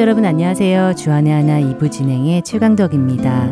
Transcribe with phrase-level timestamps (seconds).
[0.00, 0.94] 애청자 여러분 안녕하세요.
[0.94, 3.50] 주안의 하나 2부 진행의 최강덕입니다.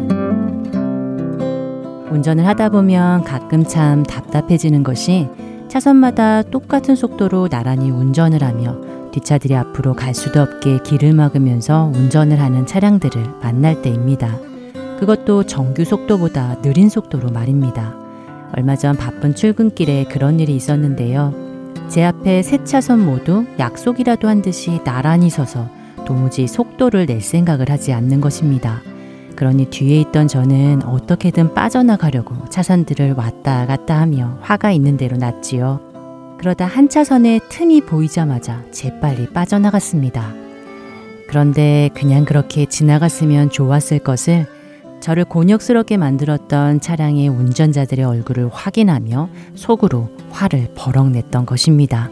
[2.11, 5.29] 운전을 하다 보면 가끔 참 답답해지는 것이
[5.69, 8.81] 차선마다 똑같은 속도로 나란히 운전을 하며
[9.13, 14.39] 뒷차들이 앞으로 갈 수도 없게 길을 막으면서 운전을 하는 차량들을 만날 때입니다.
[14.99, 17.95] 그것도 정규 속도보다 느린 속도로 말입니다.
[18.57, 21.35] 얼마 전 바쁜 출근길에 그런 일이 있었는데요.
[21.89, 25.78] 제 앞에 세 차선 모두 약속이라도 한 듯이 나란히 서서
[26.09, 28.81] 도무지 속도를 낼 생각을 하지 않는 것입니다.
[29.37, 35.81] 그러니 뒤에 있던 저는 어떻게든 빠져나가려고 차선들을 왔다 갔다 하며 화가 있는 대로 났지요.
[36.39, 40.33] 그러다 한 차선에 틈이 보이자마자 재빨리 빠져나갔습니다.
[41.29, 44.47] 그런데 그냥 그렇게 지나갔으면 좋았을 것을
[45.01, 52.09] 저를 곤욕스럽게 만들었던 차량의 운전자들의 얼굴을 확인하며 속으로 화를 버럭 냈던 것입니다.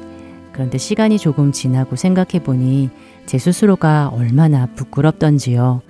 [0.53, 2.91] 그런데 시간이 조금 지나고 생각해 보니
[3.27, 5.83] 제 스스로가 얼마나 부끄럽던지요.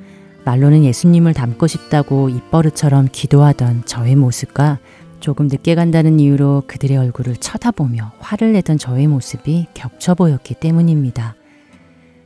[0.45, 4.79] 말로는 예수님을 닮고 싶다고 입버릇처럼 기도하던 저의 모습과
[5.21, 11.35] 조금 늦게 간다는 이유로 그들의 얼굴을 쳐다보며 화를 내던 저의 모습이 겹쳐 보였기 때문입니다.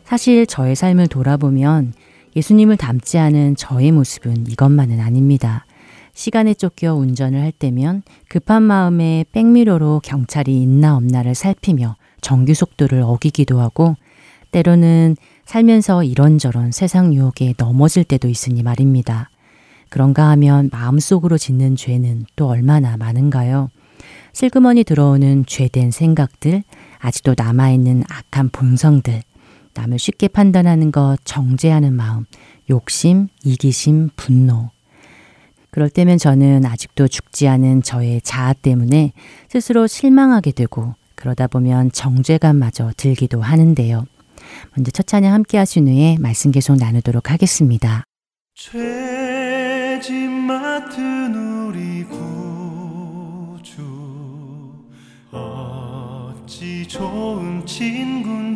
[0.05, 1.93] 사실 저의 삶을 돌아보면
[2.37, 5.65] 예수님을 닮지 않은 저의 모습은 이것만은 아닙니다.
[6.13, 13.61] 시간에 쫓겨 운전을 할 때면 급한 마음에 백미러로 경찰이 있나 없나를 살피며 정규 속도를 어기기도
[13.61, 13.97] 하고
[14.51, 19.31] 때로는 살면서 이런저런 세상 유혹에 넘어질 때도 있으니 말입니다.
[19.89, 23.69] 그런가 하면 마음속으로 짓는 죄는 또 얼마나 많은가요?
[24.33, 26.63] 슬그머니 들어오는 죄된 생각들,
[26.99, 29.23] 아직도 남아있는 악한 본성들,
[29.75, 32.27] 남을 쉽게 판단하는 것 정죄하는 마음,
[32.69, 34.71] 욕심, 이기심, 분노.
[35.71, 39.13] 그럴 때면 저는 아직도 죽지 않은 저의 자아 때문에
[39.49, 44.05] 스스로 실망하게 되고 그러다 보면 정죄감마저 들기도 하는데요.
[44.77, 48.05] 먼저 첫 찬양 함께 하신 후에 말씀 계속 나누도록 하겠습니다.
[48.55, 53.83] 죄짐 맡은 우리 구주
[55.31, 58.50] 어찌 좋은 친군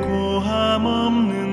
[0.00, 1.45] 고함 없는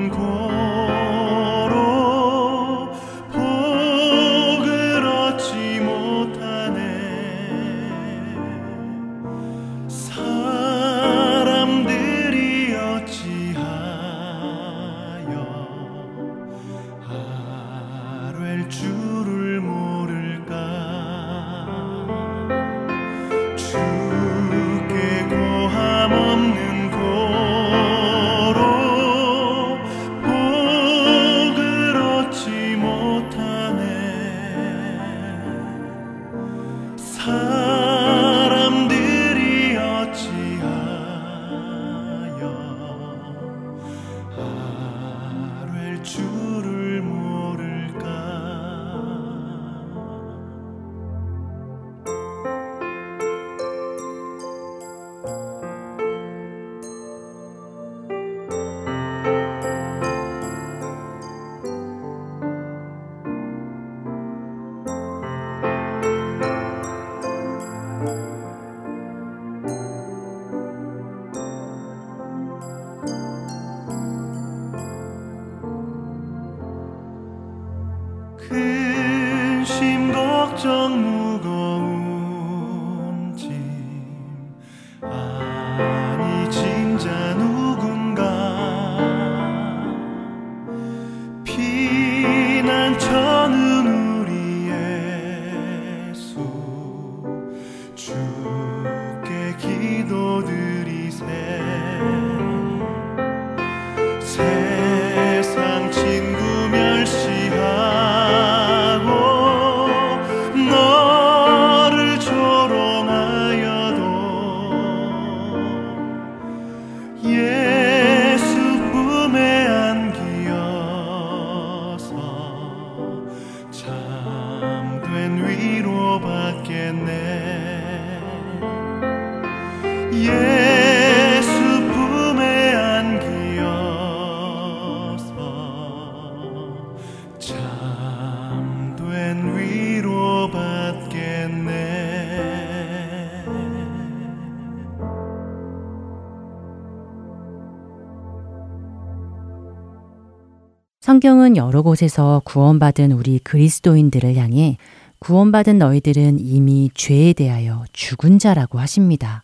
[151.23, 154.75] 성경은 여러 곳에서 구원받은 우리 그리스도인들을 향해
[155.19, 159.41] 구원받은 너희들은 이미 죄에 대하여 죽은 자라고 하십니다.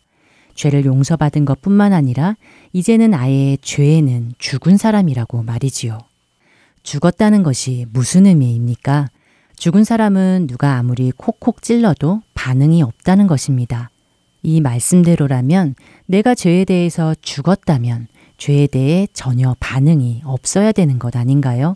[0.54, 2.36] 죄를 용서받은 것 뿐만 아니라
[2.74, 5.96] 이제는 아예 죄에는 죽은 사람이라고 말이지요.
[6.82, 9.08] 죽었다는 것이 무슨 의미입니까?
[9.56, 13.88] 죽은 사람은 누가 아무리 콕콕 찔러도 반응이 없다는 것입니다.
[14.42, 18.08] 이 말씀대로라면 내가 죄에 대해서 죽었다면
[18.40, 21.74] 죄에 대해 전혀 반응이 없어야 되는 것 아닌가요?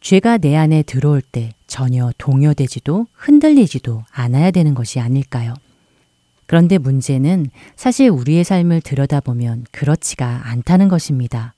[0.00, 5.54] 죄가 내 안에 들어올 때 전혀 동요되지도 흔들리지도 않아야 되는 것이 아닐까요?
[6.46, 11.54] 그런데 문제는 사실 우리의 삶을 들여다보면 그렇지가 않다는 것입니다.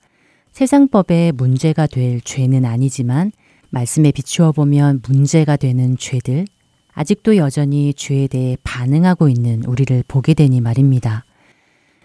[0.51, 3.31] 세상법에 문제가 될 죄는 아니지만
[3.71, 6.47] 말씀에 비추어 보면 문제가 되는 죄들,
[6.95, 11.25] 아직도 여전히 죄에 대해 반응하고 있는 우리를 보게 되니 말입니다.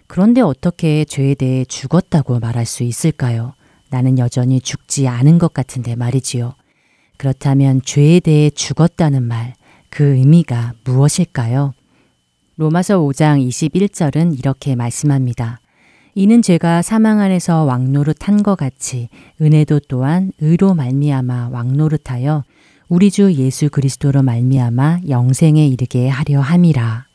[0.08, 3.54] 그런데 어떻게 죄에 대해 죽었다고 말할 수 있을까요?
[3.90, 6.56] 나는 여전히 죽지 않은 것 같은데 말이지요.
[7.18, 9.54] 그렇다면 죄에 대해 죽었다는 말,
[9.90, 11.74] 그 의미가 무엇일까요?
[12.58, 15.60] 로마서 5장 21절은 이렇게 말씀합니다.
[16.16, 19.10] 이는 죄가 사망 안에서 왕노릇한 것 같이
[19.40, 22.44] 은혜도 또한 의로 말미암아 왕노릇하여
[22.90, 27.07] 우리 주 예수 그리스도로 말미암아 영생에 이르게 하려 함이라.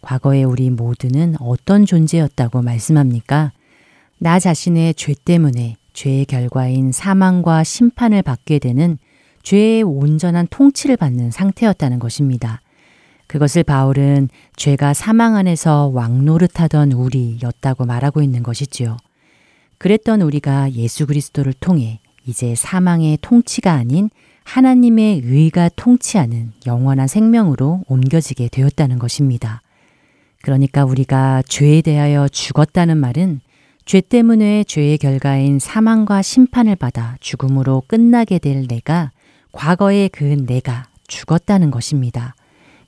[0.00, 3.52] 과거에 우리 모두는 어떤 존재였다고 말씀합니까?
[4.18, 8.98] 나 자신의 죄 때문에 죄의 결과인 사망과 심판을 받게 되는
[9.42, 12.60] 죄의 온전한 통치를 받는 상태였다는 것입니다.
[13.26, 18.96] 그것을 바울은 죄가 사망 안에서 왕노릇하던 우리였다고 말하고 있는 것이지요.
[19.78, 24.10] 그랬던 우리가 예수 그리스도를 통해 이제 사망의 통치가 아닌
[24.44, 29.62] 하나님의 의가 통치하는 영원한 생명으로 옮겨지게 되었다는 것입니다.
[30.42, 33.40] 그러니까 우리가 죄에 대하여 죽었다는 말은
[33.84, 39.10] 죄 때문에 죄의 결과인 사망과 심판을 받아 죽음으로 끝나게 될 내가
[39.52, 42.34] 과거의 그 내가 죽었다는 것입니다.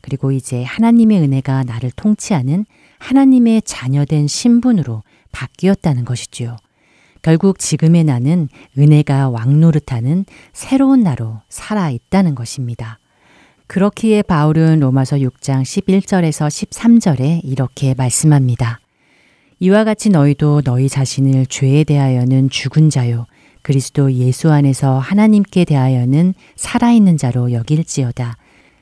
[0.01, 2.67] 그리고 이제 하나님의 은혜가 나를 통치하는
[2.99, 5.03] 하나님의 자녀된 신분으로
[5.33, 6.57] 바뀌었다는 것이지요.
[7.23, 12.99] 결국 지금의 나는 은혜가 왕노릇하는 새로운 나로 살아 있다는 것입니다.
[13.73, 18.81] 그렇기에 바울은 로마서 6장 11절에서 13절에 이렇게 말씀합니다.
[19.61, 23.25] 이와 같이 너희도 너희 자신을 죄에 대하여는 죽은 자요.
[23.63, 28.37] 그리스도 예수 안에서 하나님께 대하여는 살아있는 자로 여길지어다.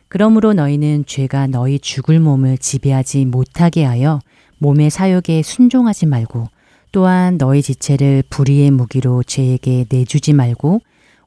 [0.08, 4.18] 그러므로 너희는 죄가 너희 죽을 몸을 지배하지 못하게 하여
[4.58, 6.48] 몸의 사욕에 순종하지 말고
[6.90, 10.80] 또한 너희 지체를 불의의 무기로 죄에게 내주지 말고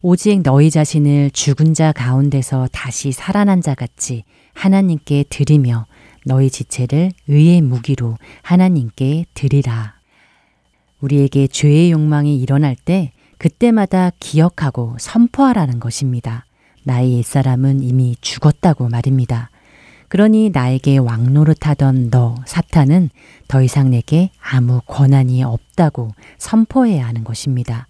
[0.05, 5.85] 오직 너희 자신을 죽은 자 가운데서 다시 살아난 자 같이 하나님께 드리며
[6.25, 9.93] 너희 지체를 의의 무기로 하나님께 드리라.
[10.99, 16.43] 우리에게 죄의 욕망이 일어날 때 그때마다 기억하고 선포하라는 것입니다.
[16.83, 19.51] 나의 옛사람은 이미 죽었다고 말입니다.
[20.09, 23.09] 그러니 나에게 왕노릇하던 너, 사탄은
[23.47, 27.87] 더 이상 내게 아무 권한이 없다고 선포해야 하는 것입니다.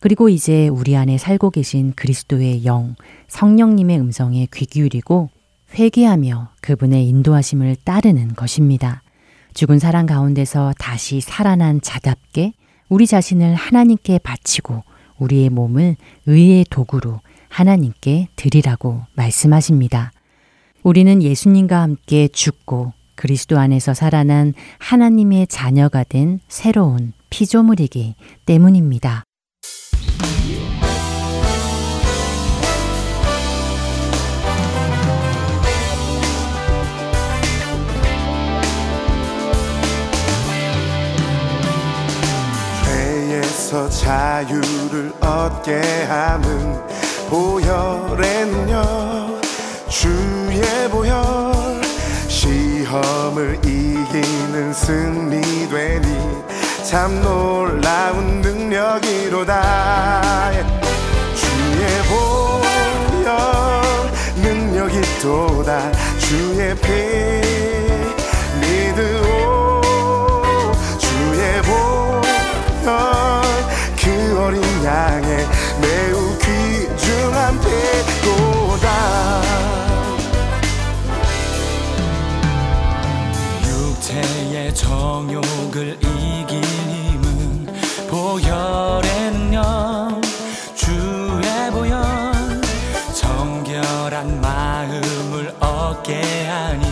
[0.00, 2.94] 그리고 이제 우리 안에 살고 계신 그리스도의 영,
[3.28, 5.30] 성령님의 음성에 귀 기울이고
[5.74, 9.02] 회개하며 그분의 인도하심을 따르는 것입니다.
[9.54, 12.52] 죽은 사람 가운데서 다시 살아난 자답게
[12.88, 14.84] 우리 자신을 하나님께 바치고
[15.18, 20.12] 우리의 몸을 의의 도구로 하나님께 드리라고 말씀하십니다.
[20.84, 28.14] 우리는 예수님과 함께 죽고 그리스도 안에서 살아난 하나님의 자녀가 된 새로운 피조물이기
[28.46, 29.24] 때문입니다.
[43.68, 46.80] 죄에서 자유를 얻게 함은
[47.28, 49.38] 보혈의 능력
[49.90, 51.82] 주의 보혈.
[52.28, 56.42] 시험을 이기는 승리 되니
[56.82, 59.52] 참 놀라운 능력이로다.
[61.34, 63.30] 주의 보혈
[64.36, 65.92] 능력이 또다.
[66.18, 66.90] 주의 피
[68.60, 69.82] 믿으오.
[70.98, 73.37] 주의 보혈
[74.08, 75.46] 그 어린 양의
[75.82, 78.88] 매우 귀중한 피고다
[83.66, 87.66] 육체의 정욕을 이긴 힘은
[88.08, 90.22] 보혈의 능력
[90.74, 92.62] 주의 보혈
[93.12, 96.82] 정결한 마음을 얻게 하니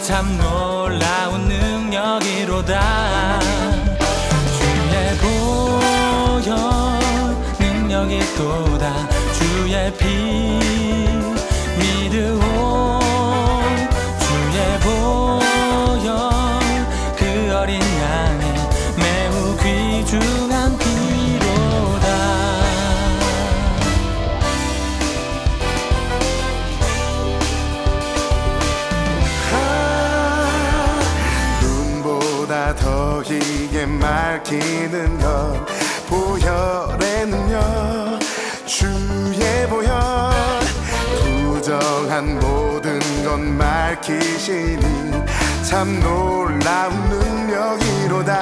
[0.00, 3.35] 참 놀라운 능력이로다
[8.36, 10.04] 믿도다 주의 피
[11.78, 13.00] 믿으오
[14.20, 16.04] 주의 보혈
[17.16, 18.44] 그 어린 양의
[18.98, 22.06] 매우 귀중한 피로다.
[29.54, 31.00] 아,
[31.62, 35.66] 눈보다 더 희게 맑히는 것
[36.08, 37.05] 보혈의
[42.16, 44.80] 부정한 모든 것 맑히시니
[45.62, 48.40] 참 놀라운 능력이로다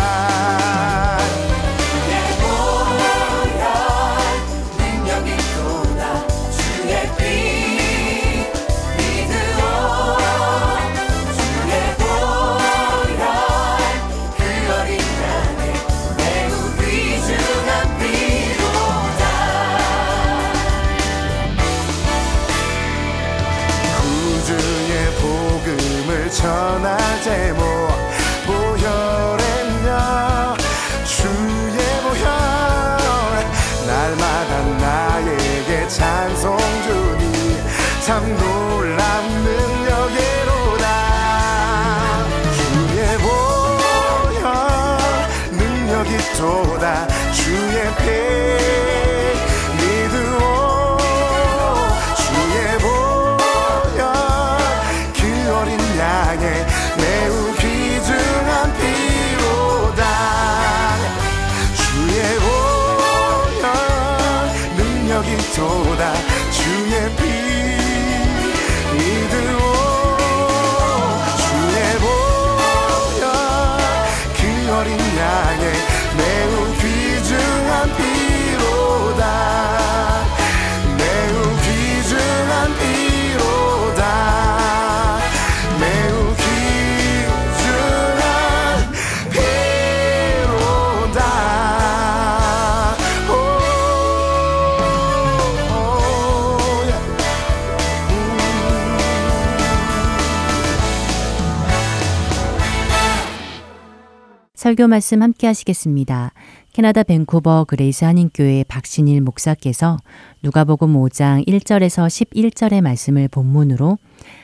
[104.75, 106.33] 설교 말씀 함께 하시겠습니다.
[106.73, 109.99] 캐나다 밴쿠버 그레이스 한인교회 박신일 목사께서
[110.43, 113.99] 누가복음 5장 1절에서 11절의 말씀을 본문으로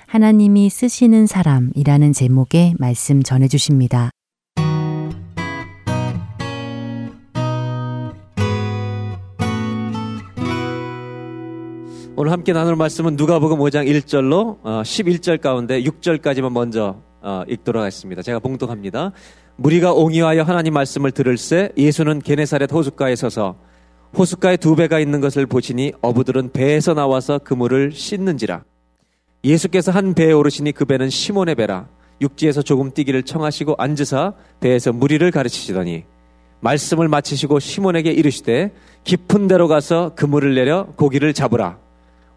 [0.06, 4.10] 하나님이 쓰시는 사람이라는 제목의 말씀 전해 주십니다.
[12.14, 18.22] 오늘 함께 나눌 말씀은 누가복음 5장 1절로 어, 11절 가운데 6절까지만 먼저 어, 읽도록 하겠습니다.
[18.22, 19.12] 제가 봉독합니다.
[19.60, 23.56] 무리가 옹이하여 하나님 말씀을 들을새 예수는 게네사렛 호숫가에 서서
[24.16, 28.64] 호숫가에 두 배가 있는 것을 보시니 어부들은 배에서 나와서 그물을 씻는지라.
[29.44, 31.88] 예수께서 한 배에 오르시니 그 배는 시몬의 배라.
[32.22, 36.04] 육지에서 조금 뛰기를 청하시고 앉으사 배에서 무리를 가르치시더니
[36.60, 38.72] 말씀을 마치시고 시몬에게 이르시되
[39.04, 41.76] 깊은 데로 가서 그물을 내려 고기를 잡으라.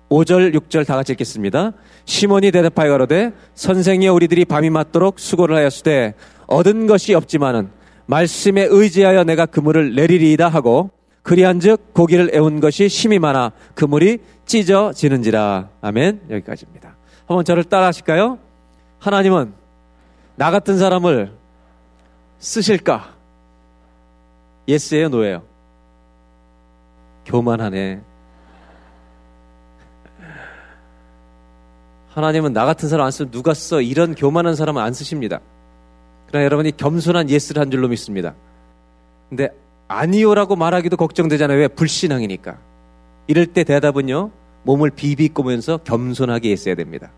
[0.10, 1.72] 5절, 6절 다 같이 읽겠습니다.
[2.06, 6.14] 시몬이 대답하여 가로되 선생이여 우리들이 밤이 맞도록 수고를 하였으되
[6.48, 7.70] 얻은 것이 없지만은
[8.06, 15.70] 말씀에 의지하여 내가 그물을 내리리이다 하고 그리한즉 고기를 애운 것이 심이 많아 그물이 찢어지는지라.
[15.82, 16.22] 아멘.
[16.30, 16.96] 여기까지입니다.
[17.26, 18.40] 한번 저를 따라 하실까요?
[19.00, 19.54] 하나님은
[20.36, 21.32] 나 같은 사람을
[22.40, 23.14] 쓰실까?
[24.68, 25.44] 예스예요, 노예요?
[27.26, 28.02] 교만하네.
[32.10, 33.82] 하나님은 나 같은 사람 안 쓰면 누가 써?
[33.82, 35.40] 이런 교만한 사람은 안 쓰십니다.
[36.34, 38.34] 그러나 여러분이 겸손한 예스를 한 줄로 믿습니다.
[39.30, 39.50] 근데
[39.88, 41.60] 아니요라고 말하기도 걱정되잖아요.
[41.60, 41.68] 왜?
[41.68, 42.58] 불신앙이니까.
[43.28, 44.32] 이럴 때 대답은요.
[44.64, 47.12] 몸을 비비꼬면서 겸손하게 했어야 됩니다.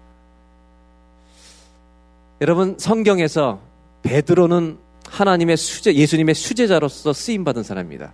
[2.41, 3.61] 여러분 성경에서
[4.03, 4.79] 베드로는
[5.09, 8.11] 하나님의 수제 예수님의 수제자로서 쓰임 받은 사람입니다.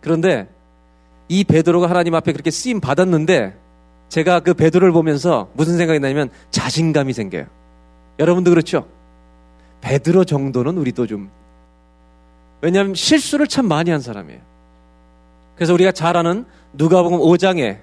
[0.00, 0.48] 그런데
[1.28, 3.54] 이 베드로가 하나님 앞에 그렇게 쓰임 받았는데
[4.08, 7.44] 제가 그 베드로를 보면서 무슨 생각이 나냐면 자신감이 생겨요.
[8.18, 8.86] 여러분도 그렇죠?
[9.80, 11.30] 베드로 정도는 우리도 좀
[12.62, 14.40] 왜냐하면 실수를 참 많이 한 사람이에요.
[15.54, 16.44] 그래서 우리가 잘 아는
[16.74, 17.78] 누가복음 5장에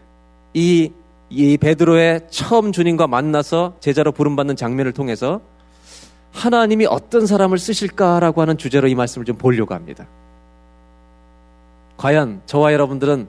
[0.54, 0.92] 이,
[1.30, 5.42] 이 베드로의 처음 주님과 만나서 제자로 부름받는 장면을 통해서
[6.32, 10.08] 하나님이 어떤 사람을 쓰실까라고 하는 주제로 이 말씀을 좀 보려고 합니다.
[11.98, 13.28] 과연 저와 여러분들은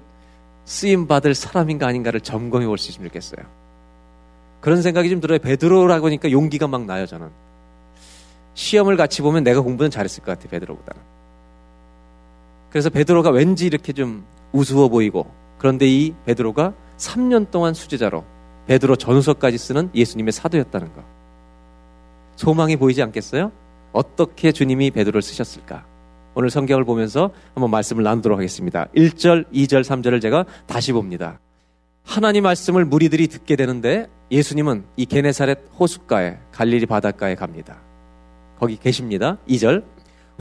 [0.66, 3.46] 쓰임 받을 사람인가 아닌가를 점검해 볼 수 있으면 좋겠어요.
[4.60, 5.38] 그런 생각이 좀 들어요.
[5.38, 7.30] 베드로라고 하니까 용기가 막 나요, 저는.
[8.58, 11.00] 시험을 같이 보면 내가 공부는 잘했을 것 같아요, 베드로보다는.
[12.70, 18.24] 그래서 베드로가 왠지 이렇게 좀 우스워 보이고 그런데 이 베드로가 3년 동안 수제자로
[18.66, 21.04] 베드로 전서까지 쓰는 예수님의 사도였다는 거.
[22.34, 23.52] 소망이 보이지 않겠어요?
[23.92, 25.86] 어떻게 주님이 베드로를 쓰셨을까?
[26.34, 28.86] 오늘 성경을 보면서 한번 말씀을 나누도록 하겠습니다.
[28.96, 31.38] 1절, 2절, 3절을 제가 다시 봅니다.
[32.04, 37.87] 하나님 말씀을 무리들이 듣게 되는데 예수님은 이 게네사렛 호숫가에 갈릴리 바닷가에 갑니다.
[38.58, 39.38] 거기 계십니다.
[39.48, 39.84] 2절.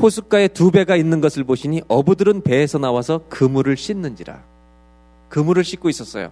[0.02, 4.44] 호숫가에 두 배가 있는 것을 보시니 어부들은 배에서 나와서 그물을 씻는지라.
[5.30, 6.32] 그물을 씻고 있었어요.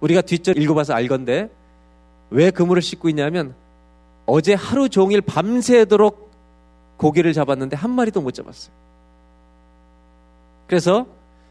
[0.00, 1.50] 우리가 뒷절 읽어봐서 알건데
[2.30, 3.54] 왜 그물을 씻고 있냐면
[4.26, 6.30] 어제 하루 종일 밤새도록
[6.96, 8.74] 고기를 잡았는데 한 마리도 못 잡았어요.
[10.66, 11.06] 그래서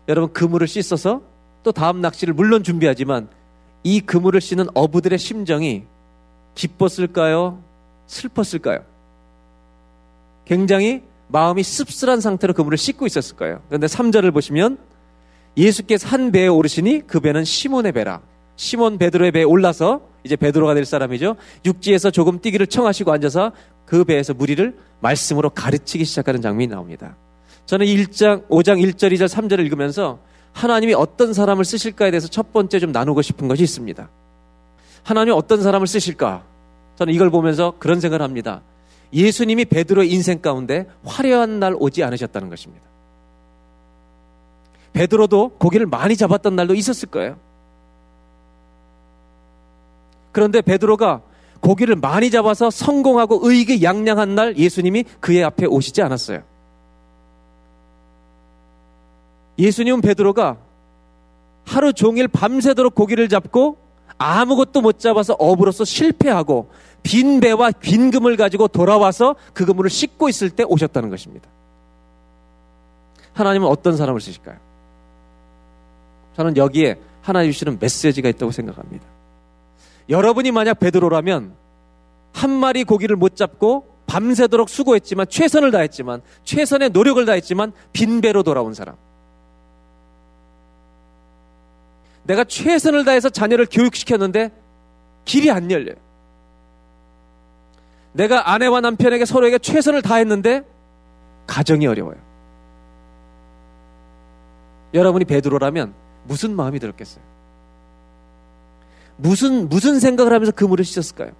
[0.07, 1.21] 여러분 그물을 씻어서
[1.63, 3.27] 또 다음 낚시를 물론 준비하지만
[3.83, 5.85] 이 그물을 씻는 어부들의 심정이
[6.55, 7.59] 기뻤을까요?
[8.07, 8.83] 슬펐을까요?
[10.45, 13.61] 굉장히 마음이 씁쓸한 상태로 그물을 씻고 있었을 거예요.
[13.67, 14.77] 그런데 3절을 보시면
[15.57, 18.21] 예수께서 한 배에 오르시니 그 배는 시몬의 배라.
[18.57, 21.35] 시몬 베드로의 배에 올라서 이제 베드로가 될 사람이죠.
[21.65, 23.51] 육지에서 조금 뛰기를 청하시고 앉아서
[23.85, 27.17] 그 배에서 무리를 말씀으로 가르치기 시작하는 장면이 나옵니다.
[27.65, 30.19] 저는 1장, 5장 1절, 2절, 3절을 읽으면서
[30.53, 34.09] 하나님이 어떤 사람을 쓰실까에 대해서 첫 번째 좀 나누고 싶은 것이 있습니다.
[35.03, 36.43] 하나님이 어떤 사람을 쓰실까?
[36.95, 38.61] 저는 이걸 보면서 그런 생각을 합니다.
[39.13, 42.85] 예수님이 베드로의 인생 가운데 화려한 날 오지 않으셨다는 것입니다.
[44.93, 47.37] 베드로도 고기를 많이 잡았던 날도 있었을 거예요.
[50.31, 51.21] 그런데 베드로가
[51.59, 56.43] 고기를 많이 잡아서 성공하고 의기양양한 날 예수님이 그의 앞에 오시지 않았어요.
[59.57, 60.57] 예수님은 베드로가
[61.65, 63.77] 하루 종일 밤새도록 고기를 잡고
[64.17, 66.69] 아무것도 못 잡아서 업으로서 실패하고
[67.05, 71.47] 빈 배와 빈 금을 가지고 돌아와서 그 그물을 씻고 있을 때 오셨다는 것입니다.
[73.33, 74.57] 하나님은 어떤 사람을 쓰실까요?
[76.35, 79.05] 저는 여기에 하나님 주시는 메시지가 있다고 생각합니다.
[80.09, 81.53] 여러분이 만약 베드로라면
[82.33, 88.73] 한 마리 고기를 못 잡고 밤새도록 수고했지만 최선을 다했지만 최선의 노력을 다했지만 빈 배로 돌아온
[88.73, 88.95] 사람.
[92.23, 94.51] 내가 최선을 다해서 자녀를 교육시켰는데
[95.23, 96.04] 길이 안 열려요.
[98.15, 100.63] 내가 아내와 남편에게 서로에게 최선을 다했는데
[101.47, 102.15] 가정이 어려워요.
[104.93, 107.23] 여러분이 베드로라면 무슨 마음이 들었겠어요?
[109.17, 111.31] 무슨 무슨 생각을 하면서 그물을 씻었을까요?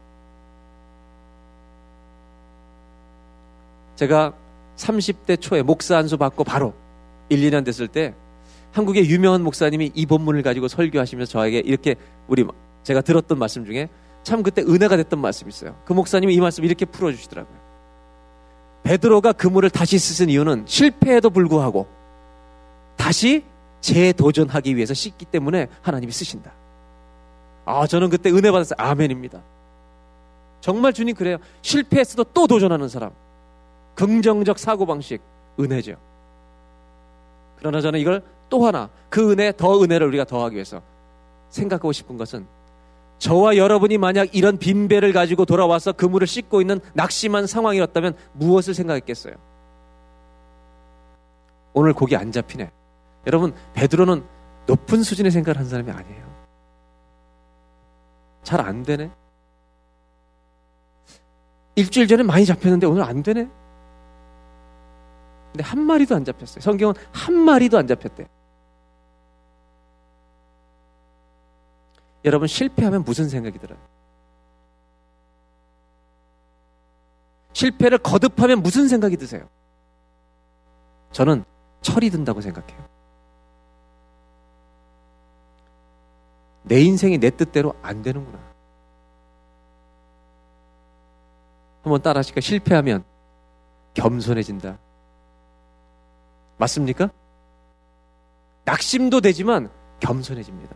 [3.95, 4.33] 제가
[4.75, 6.73] 30대 초에 목사 안수 받고 바로
[7.29, 8.13] 1, 2년 됐을 때
[8.73, 11.95] 한국의 유명한 목사님이 이 본문을 가지고 설교하시면서 저에게 이렇게
[12.27, 12.45] 우리
[12.83, 13.88] 제가 들었던 말씀 중에
[14.25, 15.75] 참 그때 은혜가 됐던 말씀이 있어요.
[15.85, 17.55] 그 목사님이 이 말씀 이렇게 풀어주시더라고요.
[18.81, 21.88] 베드로가 그물을 다시 쓰신 이유는 실패에도 불구하고
[22.97, 23.45] 다시
[23.81, 26.51] 재도전하기 위해서 씻기 때문에 하나님이 쓰신다.
[27.65, 28.75] 아, 저는 그때 은혜 받았어요.
[28.79, 29.41] 아멘입니다.
[30.59, 31.38] 정말 주님 그래요.
[31.61, 33.11] 실패했어도 또 도전하는 사람.
[33.93, 35.21] 긍정적 사고방식,
[35.59, 35.97] 은혜죠.
[37.59, 40.81] 그러나 저는 이걸 또 하나, 그 은혜, 더 은혜를 우리가 더하기 위해서
[41.49, 42.47] 생각하고 싶은 것은
[43.17, 49.34] 저와 여러분이 만약 이런 빈 배를 가지고 돌아와서 그물을 씻고 있는 낙심한 상황이었다면 무엇을 생각했겠어요?
[51.73, 52.71] 오늘 고기 안 잡히네.
[53.28, 54.23] 여러분, 베드로는
[54.67, 56.25] 높은 수준의 생각을 한 사람이 아니에요.
[58.43, 59.10] 잘 안 되네.
[61.75, 63.49] 일주일 전에 많이 잡혔는데 오늘 안 되네.
[65.51, 66.62] 근데 한 마리도 안 잡혔어요.
[66.62, 68.28] 성경은 한 마리도 안 잡혔대.
[72.25, 73.79] 여러분 실패하면 무슨 생각이 들어요?
[77.53, 79.47] 실패를 거듭하면 무슨 생각이 드세요?
[81.11, 81.45] 저는
[81.81, 82.83] 철이 든다고 생각해요.
[86.63, 88.39] 내 인생이 내 뜻대로 안 되는구나.
[91.83, 93.03] 한번 따라 하시까 실패하면
[93.93, 94.79] 겸손해진다.
[96.57, 97.11] 맞습니까?
[98.65, 100.75] 낙심도 되지만 겸손해집니다.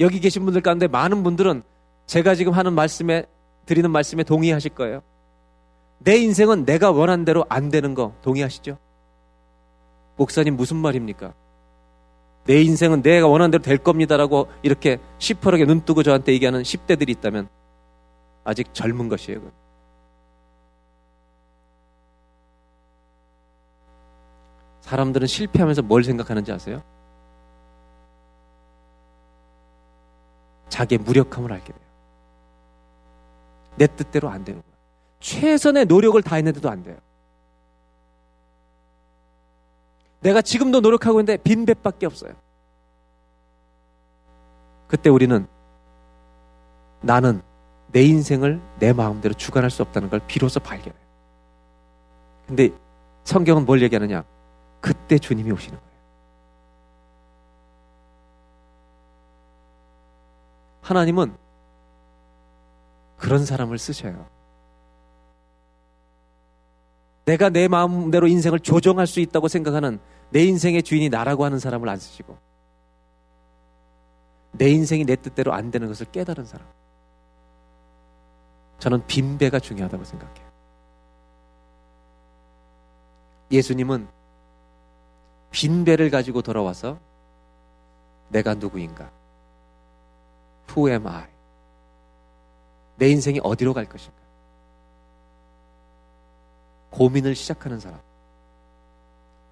[0.00, 1.62] 여기 계신 분들 가운데 많은 분들은
[2.06, 3.26] 제가 지금 하는 말씀에
[3.66, 5.02] 드리는 말씀에 동의하실 거예요.
[5.98, 8.76] 내 인생은 내가 원한 대로 안 되는 거 동의하시죠?
[10.16, 11.34] 목사님 무슨 말입니까?
[12.44, 17.48] 내 인생은 내가 원하는 대로 될 겁니다라고 이렇게 시퍼렇게 눈 뜨고 저한테 얘기하는 10대들이 있다면
[18.44, 19.40] 아직 젊은 것이에요.
[19.40, 19.52] 그건.
[24.82, 26.82] 사람들은 실패하면서 뭘 생각하는지 아세요?
[30.74, 31.84] 자기의 무력함을 알게 돼요.
[33.76, 34.72] 내 뜻대로 안 되는 거야.
[35.20, 36.96] 최선의 노력을 다했는데도 안 돼요.
[40.20, 42.32] 내가 지금도 노력하고 있는데 빈 뱃밖에 없어요.
[44.88, 45.46] 그때 우리는
[47.02, 47.40] 나는
[47.92, 51.04] 내 인생을 내 마음대로 주관할 수 없다는 걸 비로소 발견해요.
[52.48, 52.70] 근데
[53.22, 54.24] 성경은 뭘 얘기하느냐?
[54.80, 55.83] 그때 주님이 오시는 거예요.
[60.84, 61.34] 하나님은
[63.16, 64.26] 그런 사람을 쓰셔요.
[67.24, 71.96] 내가 내 마음대로 인생을 조정할 수 있다고 생각하는 내 인생의 주인이 나라고 하는 사람을 안
[71.96, 72.36] 쓰시고
[74.52, 76.66] 내 인생이 내 뜻대로 안 되는 것을 깨달은 사람.
[78.78, 80.44] 저는 빈배가 중요하다고 생각해요.
[83.50, 84.06] 예수님은
[85.50, 86.98] 빈배를 가지고 돌아와서
[88.28, 89.10] 내가 누구인가?
[90.70, 91.24] Who am I?
[92.96, 94.14] 내 인생이 어디로 갈 것인가?
[96.90, 97.98] 고민을 시작하는 사람.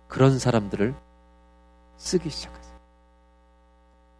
[0.09, 0.95] 그런 사람들을
[1.97, 2.73] 쓰기 시작하세요.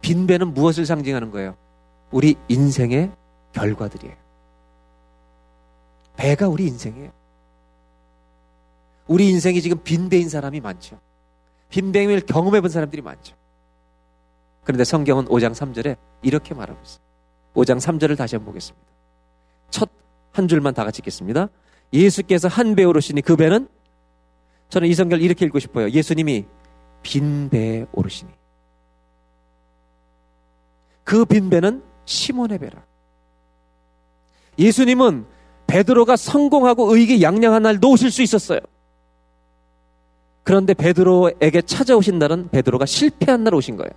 [0.01, 1.55] 빈배는 무엇을 상징하는 거예요?
[2.11, 3.11] 우리 인생의
[3.53, 4.15] 결과들이에요.
[6.17, 7.11] 배가 우리 인생이에요.
[9.07, 10.99] 우리 인생이 지금 빈배인 사람이 많죠.
[11.69, 13.35] 빈배임을 경험해 본 사람들이 많죠.
[14.63, 16.99] 그런데 성경은 5장 3절에 이렇게 말하고 있어요.
[17.55, 18.87] 5장 3절을 다시 한번 보겠습니다.
[19.69, 21.47] 첫 한 줄만 다 같이 읽겠습니다.
[21.93, 23.67] 예수께서 한 배에 오르시니 그 배는
[24.69, 25.91] 저는 이 성경을 이렇게 읽고 싶어요.
[25.91, 26.45] 예수님이
[27.03, 28.31] 빈 배에 오르시니
[31.03, 32.83] 그 빈 배는 시몬의 배라.
[34.57, 35.25] 예수님은
[35.67, 38.59] 베드로가 성공하고 의기 양양한 날 놓으실 수 있었어요.
[40.43, 43.91] 그런데 베드로에게 찾아오신 날은 베드로가 실패한 날 오신 거예요.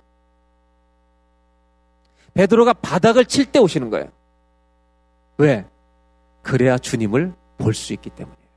[2.37, 4.09] 베드로가 바닥을 칠 때 오시는 거예요.
[5.37, 5.65] 왜?
[6.43, 8.47] 그래야 주님을 볼 수 있기 때문이에요.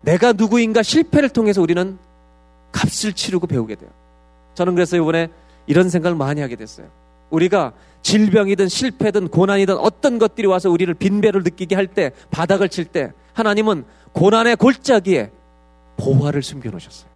[0.00, 1.98] 내가 누구인가 실패를 통해서 우리는
[2.72, 3.90] 값을 치르고 배우게 돼요.
[4.54, 5.28] 저는 그래서 이번에
[5.66, 6.90] 이런 생각을 많이 하게 됐어요.
[7.30, 13.12] 우리가 질병이든 실패든 고난이든 어떤 것들이 와서 우리를 빈배를 느끼게 할 때, 바닥을 칠 때,
[13.34, 15.30] 하나님은 고난의 골짜기에
[15.96, 17.13] 보화를 숨겨놓으셨어요.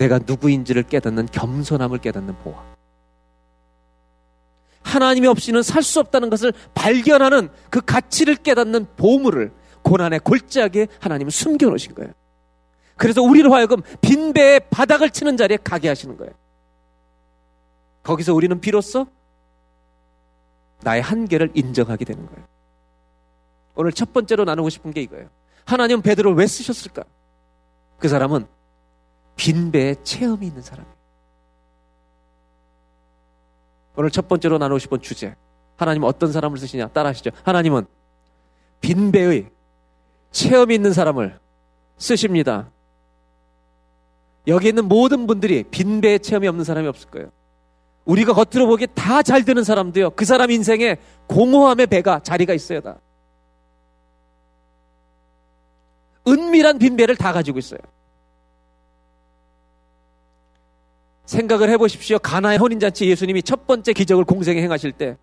[0.00, 2.64] 내가 누구인지를 깨닫는 겸손함을 깨닫는 보화.
[4.82, 11.94] 하나님이 없이는 살 수 없다는 것을 발견하는 그 가치를 깨닫는 보물을 고난의 골짜기에 하나님은 숨겨놓으신
[11.94, 12.12] 거예요.
[12.96, 16.32] 그래서 우리를 하여금 빈배의 바닥을 치는 자리에 가게 하시는 거예요.
[18.02, 19.06] 거기서 우리는 비로소
[20.82, 22.42] 나의 한계를 인정하게 되는 거예요.
[23.74, 25.28] 오늘 첫 번째로 나누고 싶은 게 이거예요.
[25.66, 27.04] 하나님은 베드로를 왜 쓰셨을까?
[27.98, 28.46] 그 사람은
[29.40, 30.94] 빈배의 체험이 있는 사람이에요.
[33.96, 35.34] 오늘 첫 번째로 나누고 싶은 주제.
[35.76, 36.88] 하나님은 어떤 사람을 쓰시냐?
[36.88, 37.30] 따라하시죠.
[37.42, 37.86] 하나님은
[38.82, 39.48] 빈배의
[40.30, 41.38] 체험이 있는 사람을
[41.96, 42.70] 쓰십니다.
[44.46, 47.30] 여기 있는 모든 분들이 빈배의 체험이 없는 사람이 없을 거예요.
[48.04, 50.10] 우리가 겉으로 보기에 다 잘 되는 사람도요.
[50.10, 50.98] 그 사람 인생에
[51.28, 52.98] 공허함의 배가 자리가 있어야 다.
[56.28, 57.80] 은밀한 빈배를 다 가지고 있어요.
[61.30, 62.18] 생각을 해보십시오.
[62.18, 65.16] 가나의 혼인잔치 예수님이 첫 번째 기적을 공생에 행하실 때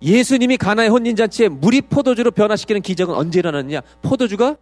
[0.00, 3.82] 예수님이 가나의 혼인잔치에 물이 포도주로 변화시키는 기적은 언제 일어났느냐?
[4.00, 4.56] 포도주가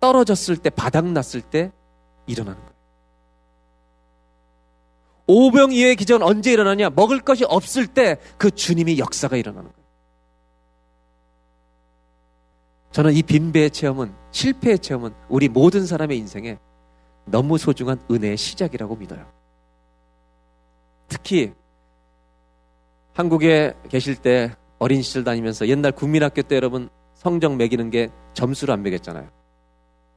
[0.00, 1.72] 떨어졌을 때, 바닥났을 때
[2.26, 2.72] 일어나는 거예요.
[5.26, 6.90] 오병 이후의 기적은 언제 일어나냐?
[6.90, 9.88] 먹을 것이 없을 때 그 주님이 역사가 일어나는 거예요.
[12.90, 16.58] 저는 이 빈배의 체험은, 실패의 체험은 우리 모든 사람의 인생에
[17.26, 19.37] 너무 소중한 은혜의 시작이라고 믿어요.
[21.08, 21.52] 특히
[23.14, 28.82] 한국에 계실 때 어린 시절 다니면서 옛날 국민학교 때 여러분 성적 매기는 게 점수로 안
[28.82, 29.28] 매겼잖아요.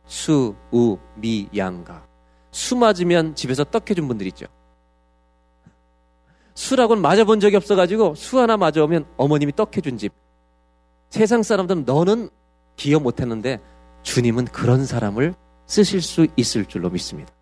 [0.05, 2.05] 수, 우, 미, 양 가.
[2.51, 4.45] 수 맞으면 집에서 떡 해준 분들 있죠.
[6.53, 10.13] 수라고는 맞아본 적이 없어가지고 수 하나 맞아오면 어머님이 떡 해준 집.
[11.09, 12.29] 세상 사람들은 너는
[12.75, 13.59] 기억 못했는데
[14.03, 15.33] 주님은 그런 사람을
[15.65, 17.33] 쓰실 수 있을 줄로 믿습니다.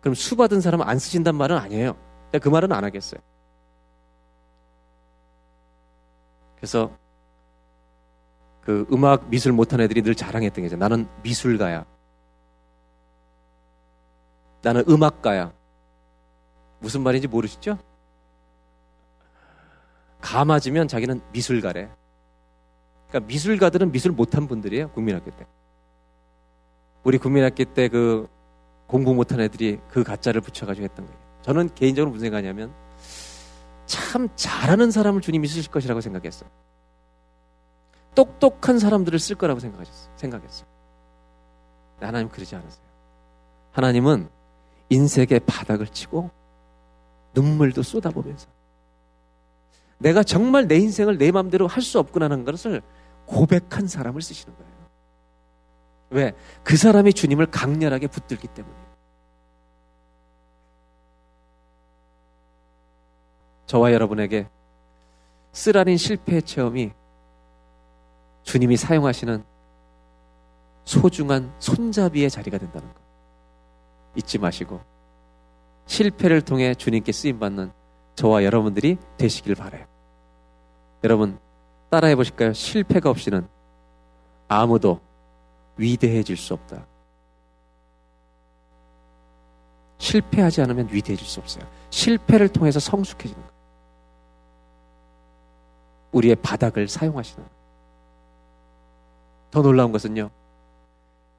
[0.00, 1.96] 그럼 수 받은 사람은 안 쓰신단 말은 아니에요.
[2.38, 3.20] 그 말은 안 하겠어요.
[6.56, 6.96] 그래서
[8.62, 10.76] 그 음악 미술 못한 애들이 늘 자랑했던 게죠.
[10.76, 11.86] 나는 미술가야.
[14.62, 15.52] 나는 음악가야.
[16.78, 17.78] 무슨 말인지 모르시죠?
[20.20, 21.90] 가 맞으면 자기는 미술가래.
[23.08, 24.90] 그러니까 미술가들은 미술 못한 분들이에요.
[24.90, 25.46] 국민학교 때.
[27.02, 28.28] 우리 국민학교 때 그
[28.90, 31.19] 공부 못한 애들이 그 가짜를 붙여가지고 했던 거예요.
[31.42, 32.72] 저는 개인적으로 무슨 생각하냐면
[33.86, 36.48] 참 잘하는 사람을 주님이 쓰실 것이라고 생각했어요.
[38.14, 40.12] 똑똑한 사람들을 쓸 거라고 생각하셨어요.
[40.16, 40.66] 생각했어요.
[42.00, 42.82] 하나님 그러지 않으세요.
[43.72, 44.28] 하나님은
[44.88, 46.30] 인생의 바닥을 치고
[47.34, 48.48] 눈물도 쏟아보면서
[49.98, 52.82] 내가 정말 내 인생을 내 마음대로 할 수 없구나라는 것을
[53.26, 54.70] 고백한 사람을 쓰시는 거예요.
[56.10, 56.32] 왜?
[56.64, 58.74] 그 사람이 주님을 강렬하게 붙들기 때문에.
[63.70, 64.48] 저와 여러분에게
[65.52, 66.90] 쓰라린 실패의 체험이
[68.42, 69.44] 주님이 사용하시는
[70.84, 73.00] 소중한 손잡이의 자리가 된다는 것.
[74.16, 74.80] 잊지 마시고
[75.86, 77.70] 실패를 통해 주님께 쓰임 받는
[78.16, 79.86] 저와 여러분들이 되시길 바래요.
[81.04, 81.38] 여러분
[81.90, 82.52] 따라해 보실까요?
[82.52, 83.46] 실패가 없이는
[84.48, 84.98] 아무도
[85.76, 86.84] 위대해질 수 없다.
[89.98, 91.64] 실패하지 않으면 위대해질 수 없어요.
[91.90, 93.49] 실패를 통해서 성숙해지는 거예요.
[96.12, 97.44] 우리의 바닥을 사용하시는.
[99.50, 100.30] 더 놀라운 것은요.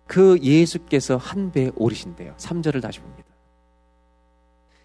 [0.08, 2.34] 그 예수께서 한 배에 오르신대요.
[2.38, 3.30] 3절을 다시 봅니다.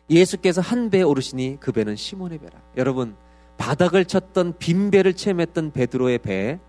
[0.08, 2.60] 예수께서 한 배에 오르시니 그 배는 시몬의 배라.
[2.76, 3.16] 여러분,
[3.58, 6.60] 바닥을 쳤던 빈 배를 체험했던 베드로의 배에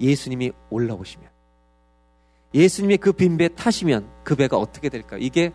[0.00, 1.28] 예수님이 올라오시면
[2.54, 5.16] 예수님이 그 빈 배에 타시면 그 배가 어떻게 될까?
[5.18, 5.52] 이게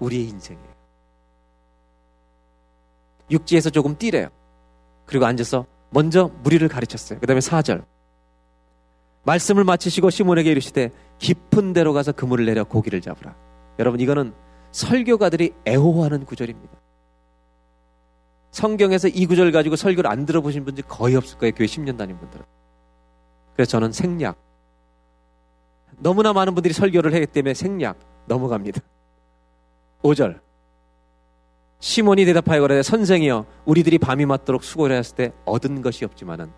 [0.00, 0.72] 우리의 인생이에요.
[3.30, 4.28] 육지에서 조금 뛰래요.
[5.06, 7.20] 그리고 앉아서 먼저 무리를 가르쳤어요.
[7.20, 7.84] 그 다음에 4절.
[9.24, 13.36] 말씀을 마치시고 시몬에게 이르시되 깊은 데로 가서 그물을 내려 고기를 잡으라.
[13.78, 14.32] 여러분 이거는
[14.72, 16.72] 설교가들이 애호하는 구절입니다.
[18.50, 21.54] 성경에서 이 구절 가지고 설교를 안 들어보신 분들이 거의 없을 거예요.
[21.54, 22.44] 교회 10년 다닌 분들은.
[23.54, 24.36] 그래서 저는 생략.
[25.98, 28.80] 너무나 많은 분들이 설교를 하기 때문에 생략 넘어갑니다.
[30.02, 30.40] 5절.
[31.82, 36.52] 시몬이 대답하여 그러되 선생이여 우리들이 밤이 맞도록 수고를 했을 때 얻은 것이 없지만은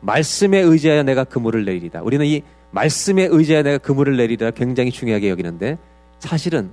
[0.00, 2.02] 말씀에 의지하여 내가 그물을 내리리다.
[2.02, 5.76] 우리는 이 말씀에 의지하여 내가 그물을 내리리다 굉장히 중요하게 여기는데
[6.20, 6.70] 사실은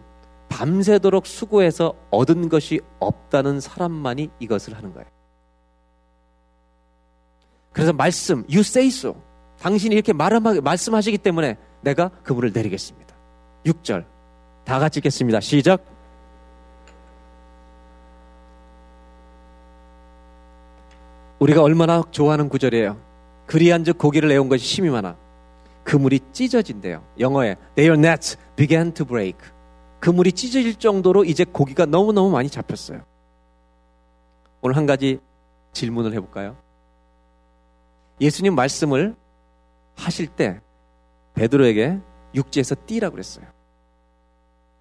[0.48, 5.08] 밤새도록 수고해서 얻은 것이 없다는 사람만이 이것을 하는 거예요.
[7.74, 9.20] 그래서 말씀, you say so.
[9.60, 13.16] 당신이 이렇게 말씀하시기 때문에 내가 그물을 내리겠습니다.
[13.66, 14.06] 6절.
[14.66, 15.40] 다 같이 읽겠습니다.
[15.40, 15.97] 시작.
[21.40, 23.00] 우리가 얼마나 좋아하는 구절이에요.
[23.46, 25.16] 그리한즉 고기를 내온 것이 심이 많아.
[25.84, 27.04] 그물이 찢어진대요.
[27.20, 29.38] 영어에 their nets began to break.
[30.00, 33.02] 그물이 찢어질 정도로 이제 고기가 너무너무 많이 잡혔어요.
[34.62, 35.20] 오늘 한 가지
[35.72, 36.58] 질문을 해볼까요?
[38.20, 39.16] 예수님 말씀을
[39.96, 40.60] 하실 때
[41.36, 42.00] 베드로에게
[42.36, 43.46] 육지에서 뛰라고 그랬어요.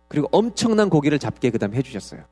[0.09, 2.25] 그리고 엄청난 고기를 잡게 그 다음에 해주셨어요.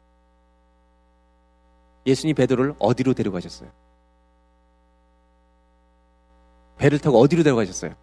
[2.06, 3.70] 예수님 베드로를 어디로 데려가셨어요?
[6.78, 7.94] 배를 타고 어디로 데려가셨어요?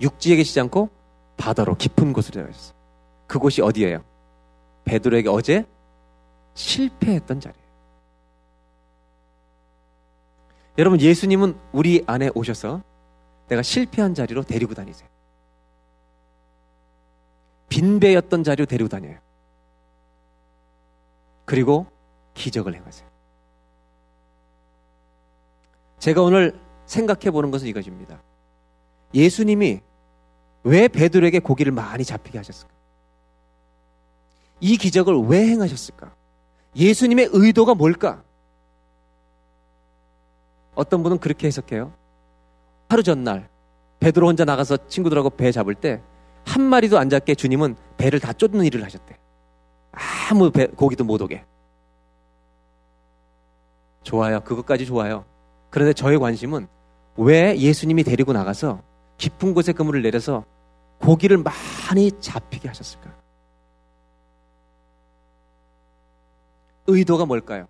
[0.00, 0.90] 육지에 계시지 않고
[1.36, 2.76] 바다로 깊은 곳으로 데려가셨어요.
[3.26, 4.04] 그곳이 어디예요?
[4.84, 5.64] 베드로에게 어제
[6.54, 7.66] 실패했던 자리예요.
[10.78, 12.82] 여러분 예수님은 우리 안에 오셔서
[13.48, 15.08] 내가 실패한 자리로 데리고 다니세요.
[17.68, 19.18] 빈배였던 자리로 데리고 다녀요.
[21.44, 21.86] 그리고
[22.34, 23.08] 기적을 행하세요.
[25.98, 28.20] 제가 오늘 생각해 보는 것은 이것입니다.
[29.14, 29.80] 예수님이
[30.64, 32.72] 왜 베드로에게 고기를 많이 잡히게 하셨을까?
[34.60, 36.14] 이 기적을 왜 행하셨을까?
[36.74, 38.22] 예수님의 의도가 뭘까?
[40.74, 41.92] 어떤 분은 그렇게 해석해요.
[42.88, 43.48] 하루 전날
[44.00, 46.00] 베드로 혼자 나가서 친구들하고 배 잡을 때
[46.46, 49.18] 한 마리도 안 잡게 주님은 배를 다 쫓는 일을 하셨대.
[50.30, 51.44] 아무 배, 고기도 못 오게.
[54.04, 54.40] 좋아요.
[54.40, 55.24] 그것까지 좋아요.
[55.70, 56.68] 그런데 저의 관심은
[57.16, 58.82] 왜 예수님이 데리고 나가서
[59.18, 60.44] 깊은 곳에 그물을 내려서
[61.00, 63.14] 고기를 많이 잡히게 하셨을까?
[66.86, 67.66] 의도가 뭘까요?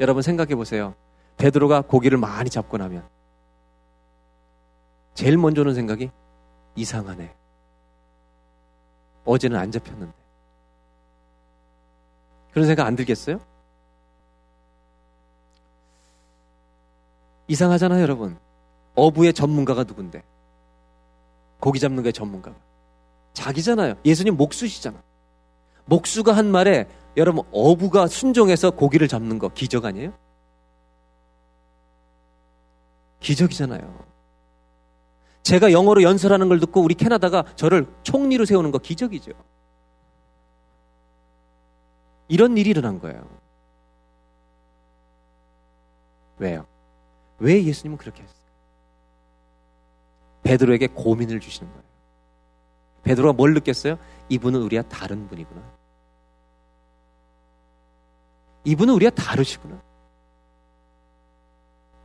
[0.00, 0.94] 여러분 생각해 보세요.
[1.36, 3.08] 베드로가 고기를 많이 잡고 나면
[5.14, 6.10] 제일 먼저 오는 생각이
[6.74, 7.34] 이상하네.
[9.24, 10.12] 어제는 안 잡혔는데.
[12.52, 13.40] 그런 생각 안 들겠어요?
[17.48, 18.36] 이상하잖아요, 여러분.
[18.94, 20.22] 어부의 전문가가 누군데?
[21.60, 22.56] 고기 잡는 게 전문가가.
[23.32, 23.94] 자기잖아요.
[24.04, 25.02] 예수님 목수시잖아.
[25.84, 30.12] 목수가 한 말에 여러분 어부가 순종해서 고기를 잡는 거 기적 아니에요?
[33.20, 34.04] 기적이잖아요.
[35.42, 39.32] 제가 영어로 연설하는 걸 듣고 우리 캐나다가 저를 총리로 세우는 거 기적이죠.
[42.28, 43.24] 이런 일이 일어난 거예요.
[46.38, 46.66] 왜요?
[47.38, 48.36] 왜 예수님은 그렇게 했어요?
[50.42, 51.84] 베드로에게 고민을 주시는 거예요.
[53.02, 53.98] 베드로가 뭘 느꼈어요?
[54.28, 55.62] 이분은 우리와 다른 분이구나.
[58.64, 59.80] 이분은 우리와 다르시구나.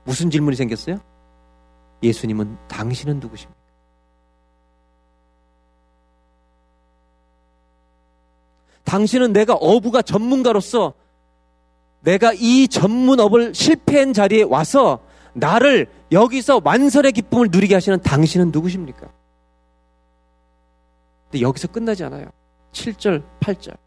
[0.03, 0.99] 무슨 질문이 생겼어요?
[2.03, 3.61] 예수님은 당신은 누구십니까?
[8.83, 10.93] 당신은 내가 어부가 전문가로서
[12.01, 14.99] 내가 이 전문업을 실패한 자리에 와서
[15.33, 19.07] 나를 여기서 완선의 기쁨을 누리게 하시는 당신은 누구십니까?
[21.29, 22.27] 근데 여기서 끝나지 않아요.
[22.73, 23.77] 7절, 8절.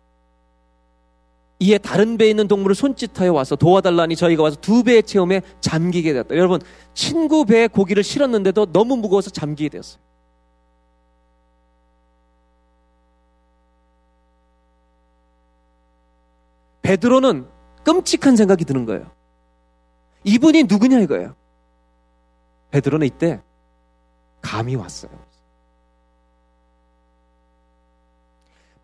[1.61, 6.37] 이에 다른 배에 있는 동물을 손짓하여 와서 도와달라니 저희가 와서 두 배의 체험에 잠기게 되었다.
[6.37, 6.61] 여러분,
[6.95, 10.03] 친구 배에 고기를 실었는데도 너무 무거워서 잠기게 되었어요.
[16.83, 17.47] 베드로는
[17.83, 19.11] 끔찍한 생각이 드는 거예요.
[20.25, 21.35] 이분이 누구냐 이거예요.
[22.71, 23.41] 베드로는 이때
[24.41, 25.13] 감이 왔어요.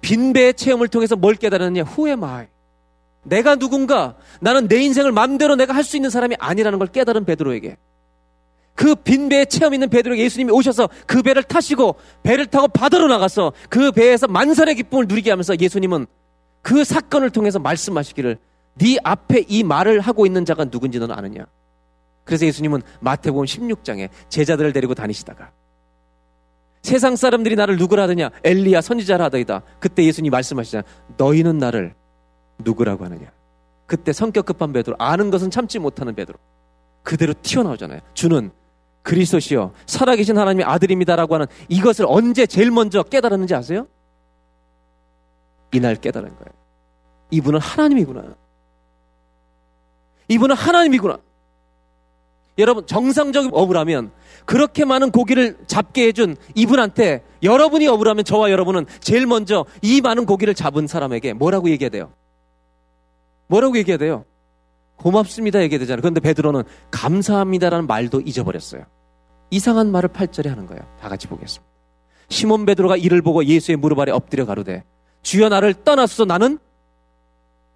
[0.00, 1.82] 빈배의 체험을 통해서 뭘 깨달았느냐?
[1.82, 2.46] Who am I.
[3.22, 4.16] 내가 누군가?
[4.40, 7.76] 나는 내 인생을 마음대로 내가 할 수 있는 사람이 아니라는 걸 깨달은 베드로에게.
[8.74, 13.92] 그 빈배의 체험 있는 베드로에게 예수님이 오셔서 그 배를 타시고 배를 타고 바다로 나가서 그
[13.92, 16.06] 배에서 만선의 기쁨을 누리게 하면서 예수님은
[16.62, 18.38] 그 사건을 통해서 말씀하시기를
[18.80, 21.46] 네 앞에 이 말을 하고 있는 자가 누군지 너는 아느냐?
[22.24, 25.50] 그래서 예수님은 마태복음 16장에 제자들을 데리고 다니시다가
[26.82, 28.30] 세상 사람들이 나를 누구라 하느냐?
[28.42, 29.62] 엘리야 선지자라 하더이다.
[29.78, 30.82] 그때 예수님이 말씀하시잖아.
[31.18, 31.94] 너희는 나를
[32.60, 33.30] 누구라고 하느냐?
[33.86, 36.38] 그때 성격 급한 베드로, 아는 것은 참지 못하는 베드로.
[37.02, 38.00] 그대로 튀어나오잖아요.
[38.14, 38.50] 주는
[39.02, 43.86] 그리스도시여 살아계신 하나님의 아들입니다라고 하는 이것을 언제 제일 먼저 깨달았는지 아세요?
[45.72, 46.60] 이날 깨달은 거예요.
[47.30, 48.36] 이분은 하나님이구나.
[50.30, 51.18] 이분은 하나님이구나.
[52.58, 54.12] 여러분 정상적인 어부라면
[54.44, 60.54] 그렇게 많은 고기를 잡게 해준 이분한테 여러분이 어부라면 저와 여러분은 제일 먼저 이 많은 고기를
[60.54, 62.12] 잡은 사람에게 뭐라고 얘기해야 돼요?
[63.48, 64.24] 뭐라고 얘기해야 돼요?
[64.96, 66.02] 고맙습니다 얘기해야 되잖아요.
[66.02, 68.84] 그런데 베드로는 감사합니다라는 말도 잊어버렸어요.
[69.50, 70.82] 이상한 말을 8절에 하는 거예요.
[71.00, 71.68] 다 같이 보겠습니다.
[72.28, 74.84] 시몬 베드로가 이를 보고 예수의 무릎 아래 엎드려 가로되
[75.22, 76.58] 주여 나를 떠나소서 나는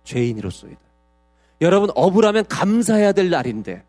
[0.05, 0.84] 죄인이로소이다.
[1.65, 3.83] 여러분 어부라면 감사해야 될 날인데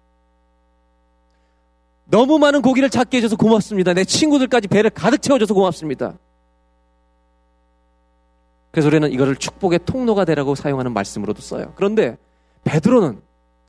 [2.06, 3.94] 너무 많은 고기를 잡게 해줘서 고맙습니다.
[3.94, 6.18] 내 친구들까지 배를 가득 채워줘서 고맙습니다.
[8.72, 11.74] 그래서 우리는 이거를 축복의 통로가 되라고 사용하는 말씀으로도 써요.
[11.76, 12.18] 그런데
[12.64, 13.22] 베드로는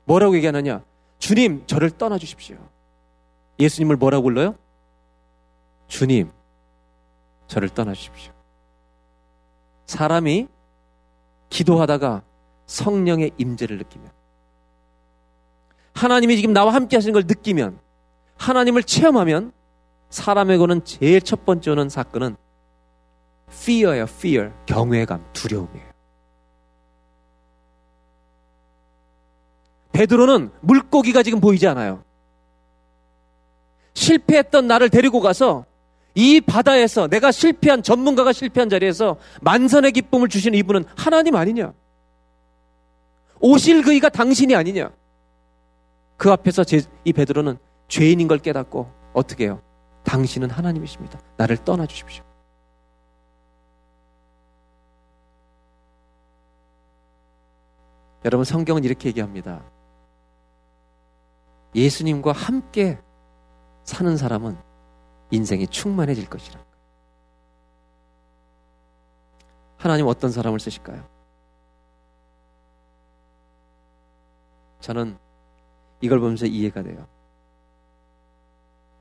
[0.04, 0.82] 뭐라고 얘기하느냐?
[1.18, 2.56] 주님, 저를 떠나 주십시오.
[3.58, 4.54] 예수님을 뭐라고 불러요?
[5.88, 6.30] 주님,
[7.48, 8.32] 저를 떠나 주십시오.
[9.86, 10.48] 사람이
[11.48, 12.22] 기도하다가
[12.66, 14.10] 성령의 임재를 느끼면
[15.94, 17.78] 하나님이 지금 나와 함께 하시는 걸 느끼면
[18.36, 19.52] 하나님을 체험하면
[20.10, 22.36] 사람에게는 제일 첫 번째 오는 사건은
[23.50, 24.52] fear예요, fear.
[24.66, 25.86] 경외감, 두려움이에요.
[29.92, 32.04] 베드로는 물고기가 지금 보이지 않아요.
[33.94, 35.64] 실패했던 나를 데리고 가서
[36.14, 41.72] 이 바다에서 내가 실패한 전문가가 실패한 자리에서 만선의 기쁨을 주시는 이분은 하나님 아니냐?
[43.46, 44.90] 오실 그이가 당신이 아니냐?
[46.16, 49.62] 그 앞에서 제, 이 베드로는 죄인인 걸 깨닫고 어떻게 해요?
[50.02, 51.20] 당신은 하나님이십니다.
[51.36, 52.24] 나를 떠나 주십시오.
[58.24, 59.62] 여러분 성경은 이렇게 얘기합니다.
[61.76, 62.98] 예수님과 함께
[63.84, 64.56] 사는 사람은
[65.30, 66.58] 인생이 충만해질 것이라.
[69.76, 71.15] 하나님 어떤 사람을 쓰실까요?
[74.80, 75.18] 저는
[76.00, 77.06] 이걸 보면서 이해가 돼요.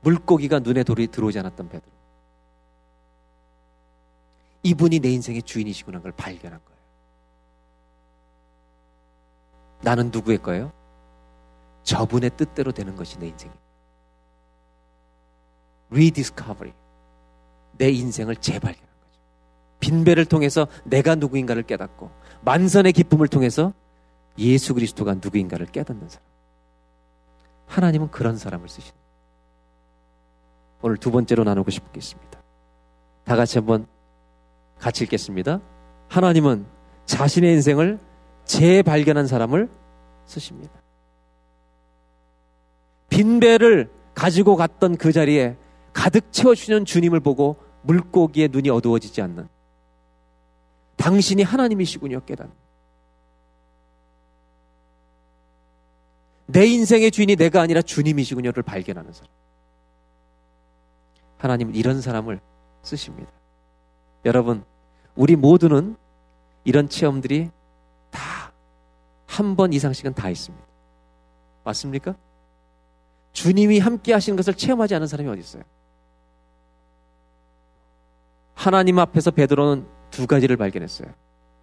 [0.02, 1.92] 물고기가 눈에 돌이 들어오지 않았던 베드로.
[4.62, 6.76] 이분이 내 인생의 주인이시구나 걸 발견한 거예요.
[9.82, 10.72] 나는 누구의 거예요?
[11.84, 13.64] 저분의 뜻대로 되는 것이 내 인생입니다.
[15.90, 16.72] 리디스커버리.
[17.78, 19.20] 내 인생을 재발견한 거죠.
[19.80, 22.10] 빈배를 통해서 내가 누구인가를 깨닫고
[22.44, 23.72] 만선의 기쁨을 통해서
[24.38, 26.26] 예수 그리스도가 누구인가를 깨닫는 사람.
[27.66, 28.98] 하나님은 그런 사람을 쓰십니다.
[30.82, 32.40] 오늘 두 번째로 나누고 싶겠습니다.
[33.24, 33.86] 다 같이 한번
[34.78, 35.60] 같이 읽겠습니다.
[36.08, 36.66] 하나님은
[37.06, 37.98] 자신의 인생을
[38.44, 39.68] 재발견한 사람을
[40.26, 40.72] 쓰십니다.
[43.08, 45.56] 빈 배를 가지고 갔던 그 자리에
[45.92, 49.48] 가득 채워주시는 주님을 보고 물고기의 눈이 어두워지지 않는
[50.96, 52.52] 당신이 하나님이시군요 깨닫는
[56.46, 59.30] 내 인생의 주인이 내가 아니라 주님이시군요를 발견하는 사람
[61.38, 62.40] 하나님은 이런 사람을
[62.82, 63.30] 쓰십니다.
[64.24, 64.64] 여러분,
[65.14, 65.96] 우리 모두는
[66.64, 67.50] 이런 체험들이
[68.10, 68.46] 다
[69.28, 70.64] 한 번 이상씩은 다 있습니다.
[71.64, 72.14] 맞습니까?
[73.32, 75.62] 주님이 함께 하시는 것을 체험하지 않은 사람이 어디 있어요?
[78.54, 81.12] 하나님 앞에서 베드로는 두 가지를 발견했어요.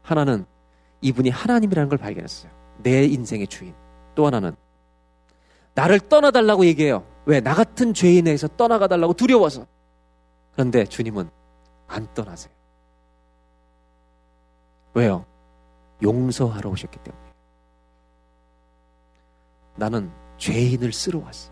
[0.04, 0.46] 하나는
[1.02, 2.52] 이분이 하나님이라는 걸 발견했어요.
[2.84, 3.74] 내 인생의 주인.
[4.14, 4.56] 또 하나는
[5.76, 7.06] 나를 떠나달라고 얘기해요.
[7.26, 7.40] 왜?
[7.40, 9.66] 나 같은 죄인에서 떠나가달라고 두려워서.
[10.54, 11.30] 그런데 주님은
[11.88, 12.54] 안 떠나세요.
[14.94, 15.26] 왜요?
[16.02, 17.24] 용서하러 오셨기 때문에.
[19.76, 21.52] 나는 죄인을 쓰러 왔어.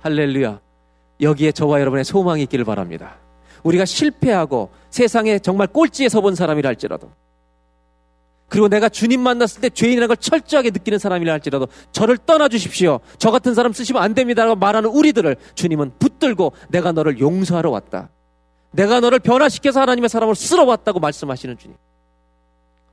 [0.00, 0.60] 할렐루야.
[1.20, 3.16] 여기에 저와 여러분의 소망이 있기를 바랍니다.
[3.64, 7.10] 우리가 실패하고 세상에 정말 꼴찌에 서본 사람이라 할지라도
[8.48, 13.00] 그리고 내가 주님 만났을 때 죄인이라는 걸 철저하게 느끼는 사람이라 할지라도 저를 떠나 주십시오.
[13.18, 18.10] 저 같은 사람 쓰시면 안 됩니다라고 말하는 우리들을 주님은 붙들고 내가 너를 용서하러 왔다.
[18.70, 21.76] 내가 너를 변화시켜서 하나님의 사람을 쓸어 왔다고 말씀하시는 주님.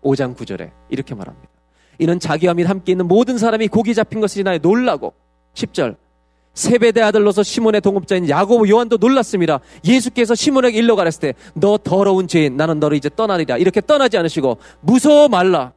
[0.03, 1.49] 5장 9절에 이렇게 말합니다.
[1.99, 5.13] 이는 자기와 및 함께 있는 모든 사람이 고기 잡힌 인하여 놀라고
[5.53, 5.95] 10절
[6.55, 9.59] 세베대 아들로서 시몬의 동업자인 야고보 요한도 놀랐습니다.
[9.85, 14.57] 예수께서 시몬에게 일러 가랬을 때 너 더러운 죄인 나는 너를 이제 떠나리라 이렇게 떠나지 않으시고
[14.81, 15.73] 무서워 말라.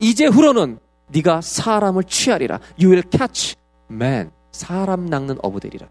[0.00, 2.60] 이제 후로는 네가 사람을 취하리라.
[2.80, 3.56] You will catch
[3.90, 4.30] man.
[4.52, 5.86] 사람 낚는 어부들이라.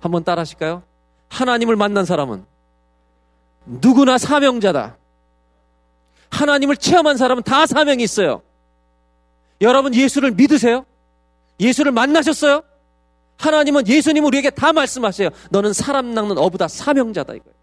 [0.00, 0.82] 한번 따라 하실까요?
[1.28, 2.44] 하나님을 만난 사람은
[3.66, 4.96] 누구나 사명자다.
[6.30, 8.42] 하나님을 체험한 사람은 다 사명이 있어요.
[9.60, 10.84] 여러분 예수를 믿으세요?
[11.58, 12.62] 예수를 만나셨어요?
[13.36, 15.30] 하나님은 예수님 우리에게 다 말씀하세요.
[15.50, 17.54] 너는 사람 낚는 어부다 사명자다 이거예요.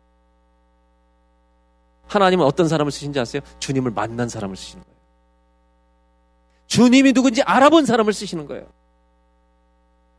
[2.07, 3.41] 하나님은 어떤 사람을 쓰신지 아세요?
[3.59, 4.97] 주님을 만난 사람을 쓰시는 거예요.
[6.67, 8.65] 주님이 누군지 알아본 사람을 쓰시는 거예요.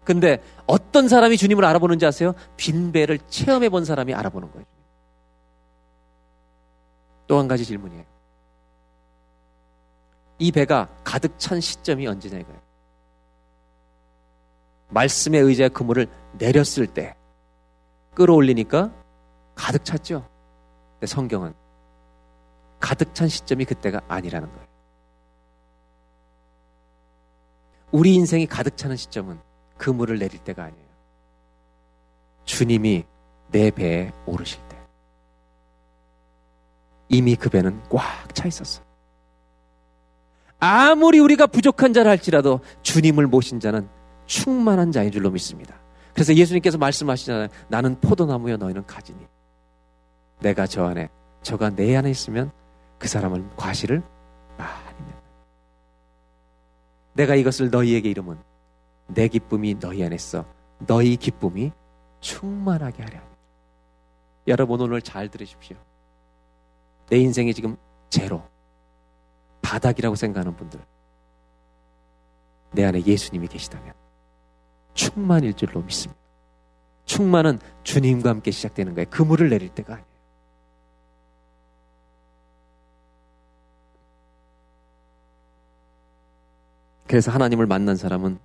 [0.05, 2.35] 근데 어떤 사람이 주님을 알아보는지 아세요?
[2.57, 4.66] 빈배를 체험해 본 사람이 알아보는 거예요.
[7.26, 8.05] 또 한 가지 질문이에요.
[10.39, 12.61] 이 배가 가득 찬 시점이 언제냐 이거예요.
[14.91, 16.07] 말씀의 의자에 그물을
[16.39, 17.14] 내렸을 때
[18.14, 18.93] 끌어올리니까
[19.55, 20.26] 가득 찼죠.
[20.95, 21.55] 근데 성경은
[22.80, 24.68] 가득 찬 시점이 그때가 아니라는 거예요.
[27.91, 29.41] 우리 인생이 가득 차는 시점은
[29.76, 30.89] 그물을 내릴 때가 아니에요.
[32.45, 33.05] 주님이
[33.51, 34.76] 내 배에 오르실 때.
[37.09, 38.88] 이미 그 배는 꽉 차 있었어.
[40.61, 43.89] 아무리 우리가 부족한 자라 할지라도 주님을 모신 자는
[44.27, 45.75] 충만한 자인 줄로 믿습니다.
[46.13, 47.49] 그래서 예수님께서 말씀하시잖아요.
[47.69, 49.19] 나는 포도나무여 너희는 가지니.
[50.41, 51.09] 내가 저 안에,
[51.43, 52.51] 저가 내 안에 있으면
[52.99, 54.03] 그 사람은 과실을
[54.57, 55.19] 많이 낸다.
[57.15, 58.37] 내가 이것을 너희에게 이름은
[59.09, 60.45] 내 기쁨이 너희 안에 있어
[60.87, 61.73] 너희 기쁨이
[62.21, 63.39] 충만하게 하려 합니다.
[64.49, 65.77] 여러분 오늘 잘 들으십시오.
[67.09, 67.77] 내 인생이 지금
[68.11, 68.43] 제로,
[69.63, 70.81] 바닥이라고 생각하는 분들,
[72.73, 73.93] 내 안에 예수님이 계시다면
[74.95, 76.19] 충만일 줄로 믿습니다.
[77.05, 79.09] 충만은 주님과 함께 시작되는 거예요.
[79.11, 80.09] 그물을 내릴 때가 아니에요.
[87.07, 88.39] 그래서 하나님을 만난 사람은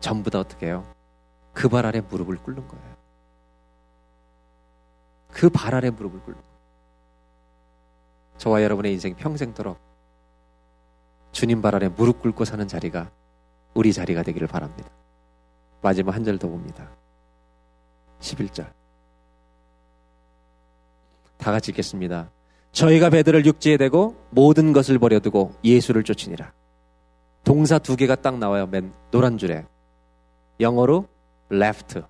[0.00, 0.86] 전부 다 어떻게 해요?
[1.52, 2.96] 그 발 아래 무릎을 꿇는 거예요.
[5.32, 6.56] 그 발 아래 무릎을 꿇는 거예요.
[8.38, 9.78] 저와 여러분의 인생 평생도록
[11.36, 13.10] 주님 발 아래 무릎 꿇고 사는 자리가
[13.74, 14.88] 우리 자리가 되기를 바랍니다.
[15.82, 16.88] 마지막 한 절 더 봅니다.
[18.20, 18.64] 11절.
[21.36, 22.30] 다 같이 읽겠습니다.
[22.72, 26.54] 저희가 배들을 육지에 대고 모든 것을 버려두고 예수를 쫓으니라.
[27.44, 28.66] 동사 두 개가 딱 나와요.
[28.66, 29.66] 맨 노란 줄에.
[30.58, 31.06] 영어로
[31.52, 32.00] left.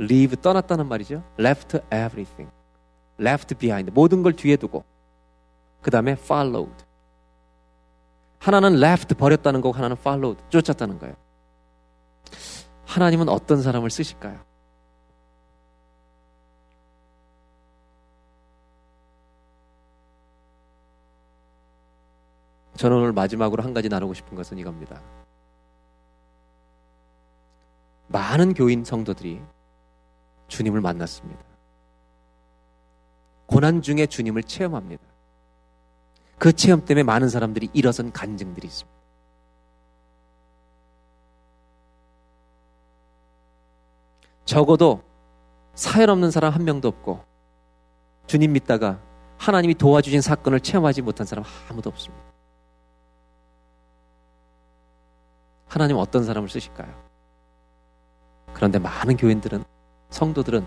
[0.00, 1.22] leave 떠났다는 말이죠.
[1.38, 2.50] left everything.
[3.20, 3.92] left behind.
[3.92, 4.84] 모든 걸 뒤에 두고.
[5.82, 6.72] 그 다음에 followed.
[8.40, 11.14] 하나는 left 버렸다는 거고 하나는 followed 쫓았다는 거예요.
[12.86, 14.40] 하나님은 어떤 사람을 쓰실까요?
[22.76, 25.02] 저는 오늘 마지막으로 한 가지 나누고 싶은 것은 이겁니다.
[28.08, 29.40] 많은 교인 성도들이
[30.48, 31.44] 주님을 만났습니다.
[33.44, 35.09] 고난 중에 주님을 체험합니다.
[36.40, 38.98] 그 체험 때문에 많은 사람들이 일어선 간증들이 있습니다.
[44.46, 45.02] 적어도
[45.74, 47.22] 사연 없는 사람 한 명도 없고
[48.26, 48.98] 주님 믿다가
[49.36, 52.24] 하나님이 도와주신 사건을 체험하지 못한 사람 아무도 없습니다.
[55.68, 56.90] 하나님 어떤 사람을 쓰실까요?
[58.54, 59.62] 그런데 많은 교인들은
[60.08, 60.66] 성도들은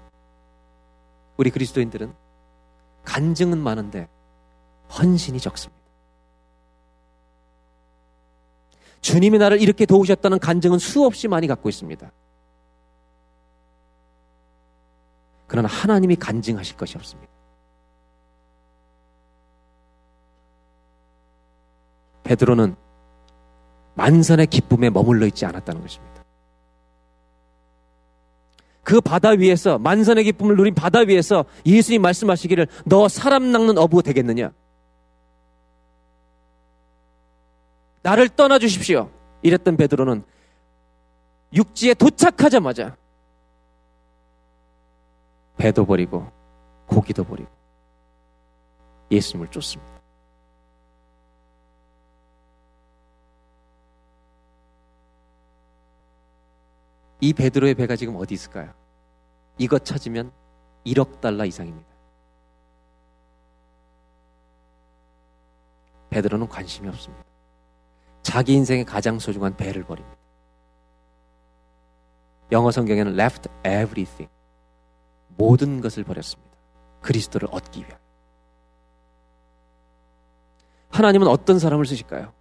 [1.38, 2.14] 우리 그리스도인들은
[3.06, 4.08] 간증은 많은데
[5.00, 5.82] 헌신이 적습니다.
[9.02, 12.12] 주님이 나를 이렇게 도우셨다는 간증은 수없이 많이 갖고 있습니다.
[15.48, 17.32] 그러나 하나님이 간증하실 것이 없습니다.
[22.24, 22.76] 베드로는
[23.96, 26.24] 만선의 기쁨에 머물러 있지 않았다는 것입니다.
[28.84, 34.52] 그 바다 위에서 만선의 기쁨을 누린 바다 위에서 예수님 말씀하시기를 너 사람 낚는 어부 되겠느냐?
[38.04, 39.10] 나를 떠나 주십시오.
[39.42, 40.24] 이랬던 베드로는
[41.54, 42.96] 육지에 도착하자마자
[45.58, 46.30] 배도 버리고
[46.86, 47.50] 고기도 버리고
[49.10, 49.94] 예수님을 쫓습니다.
[57.22, 58.74] 이 베드로의 배가 지금 어디 있을까요?
[59.58, 60.32] 이것 찾으면
[60.86, 61.88] 1억 달러 이상입니다.
[66.10, 67.33] 베드로는 관심이 없습니다.
[68.24, 70.18] 자기 인생의 가장 소중한 배를 버립니다.
[72.52, 74.30] 영어 성경에는 left everything.
[75.38, 76.52] 모든 것을 버렸습니다.
[77.02, 77.98] 그리스도를 얻기 위하여.
[80.90, 82.34] 하나님은 어떤 사람을 쓰실까요?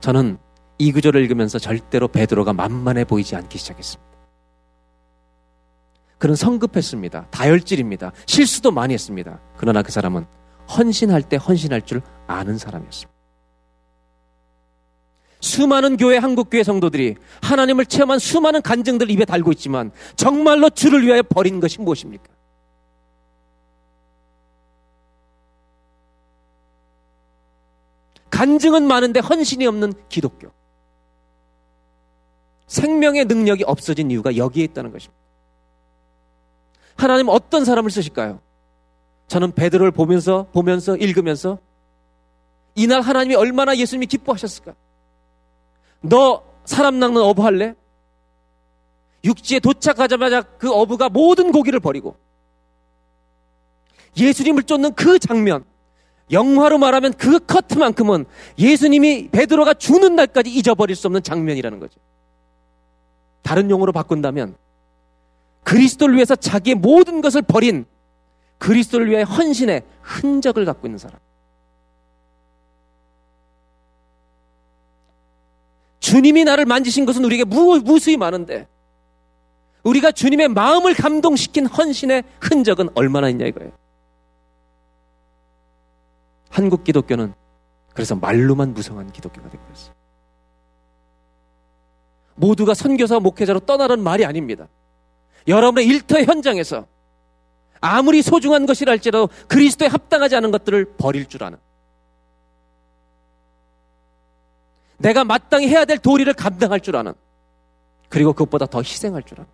[0.00, 0.38] 저는
[0.78, 4.12] 이 구절을 읽으면서 절대로 베드로가 만만해 보이지 않기 시작했습니다.
[6.18, 7.28] 그는 성급했습니다.
[7.30, 8.12] 다혈질입니다.
[8.26, 9.40] 실수도 많이 했습니다.
[9.56, 10.24] 그러나 그 사람은
[10.76, 13.11] 헌신할 때 헌신할 줄 아는 사람이었습니다.
[15.42, 21.58] 수많은 교회 한국교회 성도들이 하나님을 체험한 수많은 간증들을 입에 달고 있지만 정말로 주를 위하여 버린
[21.60, 22.24] 것이 무엇입니까?
[28.30, 30.50] 간증은 많은데 헌신이 없는 기독교.
[32.68, 35.20] 생명의 능력이 없어진 이유가 여기에 있다는 것입니다.
[36.96, 38.40] 하나님 어떤 사람을 쓰실까요?
[39.26, 41.58] 저는 베드로를 보면서 보면서 읽으면서
[42.76, 44.74] 이날 하나님이 얼마나 예수님이 기뻐하셨을까?
[46.02, 47.74] 너 사람 낚는 어부 할래?
[49.24, 52.16] 육지에 도착하자마자 그 어부가 모든 고기를 버리고
[54.16, 55.64] 예수님을 쫓는 그 장면
[56.30, 58.24] 영화로 말하면 그 커트만큼은
[58.58, 62.00] 예수님이 베드로가 죽는 날까지 잊어버릴 수 없는 장면이라는 거죠.
[63.42, 64.56] 다른 용어로 바꾼다면
[65.62, 67.84] 그리스도를 위해서 자기의 모든 것을 버린
[68.58, 71.18] 그리스도를 위해 헌신의 흔적을 갖고 있는 사람.
[76.02, 78.66] 주님이 나를 만지신 것은 우리에게 무, 무수히 많은데
[79.84, 83.70] 우리가 주님의 마음을 감동시킨 헌신의 흔적은 얼마나 있냐 이거예요.
[86.50, 87.32] 한국 기독교는
[87.94, 89.94] 그래서 말로만 무성한 기독교가 되고 있어요.
[92.34, 94.66] 모두가 선교사 목회자로 떠나는 말이 아닙니다.
[95.46, 96.86] 여러분의 일터 현장에서
[97.80, 101.58] 아무리 소중한 것이라 할지라도 그리스도에 합당하지 않은 것들을 버릴 줄 아는
[105.02, 107.12] 내가 마땅히 해야 될 도리를 감당할 줄 아는
[108.08, 109.50] 그리고 그것보다 더 희생할 줄 아는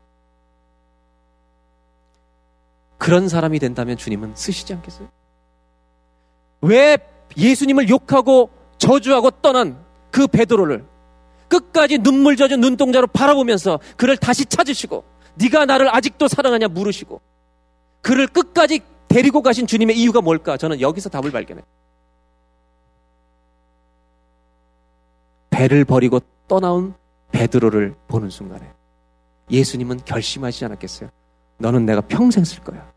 [2.99, 5.09] 그런 사람이 된다면 주님은 쓰시지 않겠어요?
[6.61, 6.99] 왜
[7.36, 10.84] 예수님을 욕하고 저주하고 떠난 그 베드로를
[11.49, 15.05] 끝까지 눈물 젖은 눈동자로 바라보면서 그를 다시 찾으시고
[15.36, 17.20] 네가 나를 아직도 사랑하냐 물으시고
[18.03, 20.57] 그를 끝까지 데리고 가신 주님의 이유가 뭘까?
[20.59, 21.64] 저는 여기서 답을 발견해요.
[25.59, 26.94] 배를 버리고 떠나온
[27.32, 28.70] 베드로를 보는 순간에
[29.50, 31.11] 예수님은 결심하지 않았겠어요?
[31.59, 32.92] 너는 내가 평생 쓸 거야.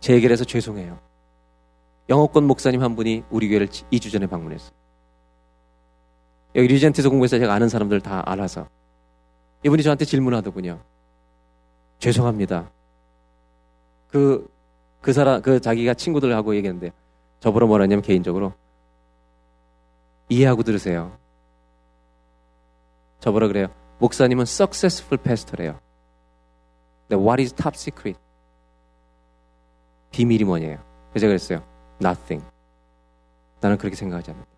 [0.00, 0.98] 제 얘기를 해서 죄송해요.
[2.08, 4.72] 영어권 목사님 한 분이 우리 교회를 2주 전에 방문했어요.
[6.56, 8.68] 여기 리젠트에서 공부해서 제가 아는 사람들 다 알아서
[9.64, 10.80] 이분이 저한테 질문하더군요.
[12.00, 12.72] 죄송합니다.
[14.10, 14.50] 그,
[15.00, 16.92] 그 사람, 그 자기가 친구들하고 얘기했는데
[17.38, 18.52] 저보러 뭐라 했냐면 개인적으로
[20.28, 21.16] 이해하고 들으세요.
[23.20, 23.68] 저보러 그래요.
[23.98, 25.78] 목사님은 successful pastor래요.
[27.10, 28.18] what is top secret?
[30.10, 30.78] 비밀이 뭐냐요?
[31.14, 31.62] 제가 그랬어요.
[32.00, 32.46] nothing.
[33.60, 34.50] 나는 그렇게 생각하지 않는다.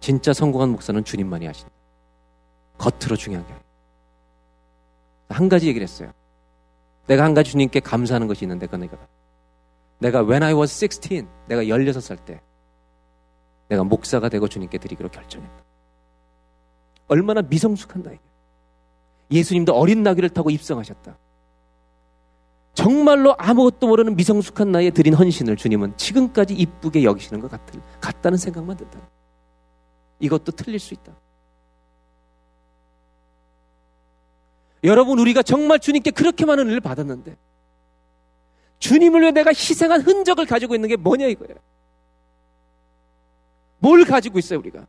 [0.00, 1.70] 진짜 성공한 목사는 주님만이 하신다.
[2.78, 3.70] 겉으로 중요한 게 아니에요.
[5.28, 6.12] 한 가지 얘기를 했어요.
[7.06, 9.06] 내가 한 가지 주님께 감사하는 것이 있는데 그건 이거다.
[9.98, 12.40] 내가 when I was 16, 내가 16살 때
[13.70, 15.64] 내가 목사가 되고 주님께 드리기로 결정했다.
[17.06, 18.18] 얼마나 미성숙한 나이에
[19.30, 21.16] 예수님도 어린 나귀를 타고 입성하셨다.
[22.74, 28.76] 정말로 아무것도 모르는 미성숙한 나이에 드린 헌신을 주님은 지금까지 이쁘게 여기시는 것 같을, 같다는 생각만
[28.76, 28.98] 든다.
[30.18, 31.12] 이것도 틀릴 수 있다.
[34.82, 37.36] 여러분, 우리가 정말 주님께 그렇게 많은 은혜를 받았는데,
[38.78, 41.56] 주님을 위해 내가 희생한 흔적을 가지고 있는 게 뭐냐 이거예요.
[43.80, 44.86] 뭘 가지고 있어요, 우리가?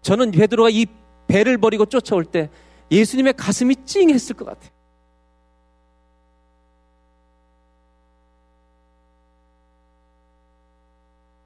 [0.00, 0.86] 저는 베드로가 이
[1.28, 2.50] 배를 버리고 쫓아올 때
[2.90, 4.70] 예수님의 가슴이 찡했을 것 같아요.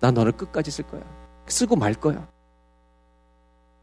[0.01, 1.03] 난 너를 끝까지 쓸 거야.
[1.47, 2.29] 쓰고 말 거야.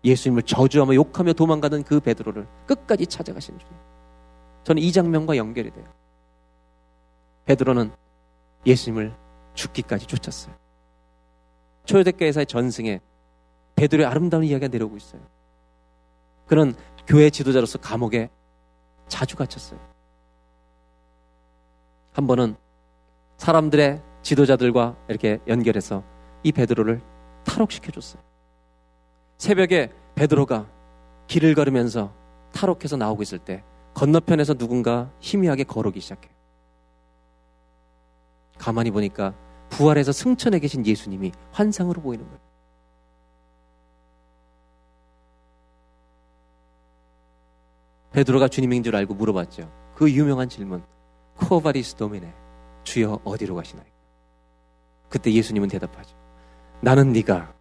[0.04, 3.74] 예수님을 저주하며 욕하며 도망가던 그 베드로를 끝까지 찾아가신 주님.
[4.64, 5.86] 저는 이 장면과 연결이 돼요.
[7.46, 7.92] 베드로는
[8.66, 9.14] 예수님을
[9.54, 10.56] 죽기까지 쫓았어요.
[11.86, 13.00] 초대교회에서의 전승에
[13.76, 15.22] 베드로의 아름다운 이야기가 내려오고 있어요.
[16.48, 16.74] 그는
[17.08, 18.30] 교회 지도자로서 감옥에
[19.08, 19.80] 자주 갇혔어요.
[22.14, 22.56] 한 번은
[23.38, 26.04] 사람들의 지도자들과 이렇게 연결해서
[26.44, 27.02] 이 베드로를
[27.44, 28.22] 탈옥시켜 줬어요.
[29.38, 30.70] 새벽에 베드로가
[31.28, 32.14] 길을 걸으면서
[32.54, 33.64] 탈옥해서 나오고 있을 때
[33.96, 36.32] 건너편에서 누군가 희미하게 걸어오기 시작해요.
[38.58, 39.34] 가만히 보니까
[39.78, 42.40] 부활해서 승천해 계신 예수님이 환상으로 보이는 거예요.
[48.12, 49.72] 베드로가 주님인 줄 알고 물어봤죠.
[49.96, 50.84] 그 유명한 질문.
[51.38, 52.32] 코바리스 도미네.
[52.84, 53.86] 주여 어디로 가시나요?
[55.10, 56.16] 그때 예수님은 대답하죠.
[56.82, 57.54] 나는 네가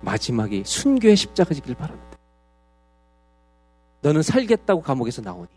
[0.00, 2.16] 마지막이 순교의 십자가 지기를 바라는데.
[4.02, 5.48] 너는 살겠다고 감옥에서 나오니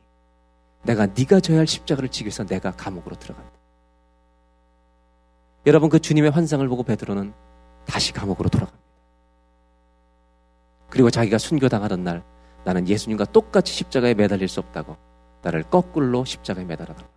[0.83, 3.56] 내가 네가 져야 할 십자가를 지기 위해서 내가 감옥으로 들어간다.
[5.67, 7.33] 여러분 그 주님의 환상을 보고 베드로는
[7.85, 8.87] 다시 감옥으로 돌아갑니다.
[10.89, 12.23] 그리고 자기가 순교당하던 날
[12.63, 14.95] 나는 예수님과 똑같이 십자가에 매달릴 수 없다고
[15.41, 17.09] 나를 거꾸로 십자가에 매달아달라.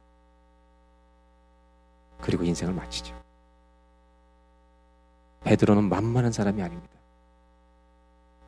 [2.20, 3.14] 그리고 인생을 마치죠.
[5.44, 6.94] 베드로는 만만한 사람이 아닙니다.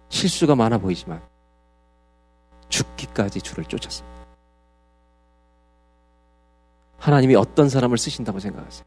[0.08, 1.22] 실수가 많아 보이지만
[2.68, 4.12] 죽기까지 주를 쫓았습니다.
[6.98, 8.84] 하나님이 어떤 사람을 쓰신다고 생각하세요?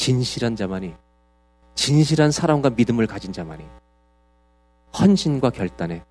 [0.00, 0.96] 진실한 자만이
[1.74, 3.68] 진실한 사랑과 믿음을 가진 자만이
[4.98, 6.02] 헌신과 결단에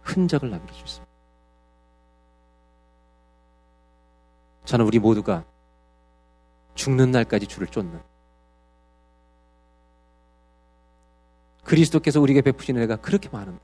[0.00, 1.12] 흔적을 남길 수 있습니다.
[4.64, 5.44] 저는 우리 모두가
[6.74, 8.00] 죽는 날까지 주를 쫓는
[11.64, 13.62] 그리스도께서 우리에게 베푸신 은혜가 그렇게 많은데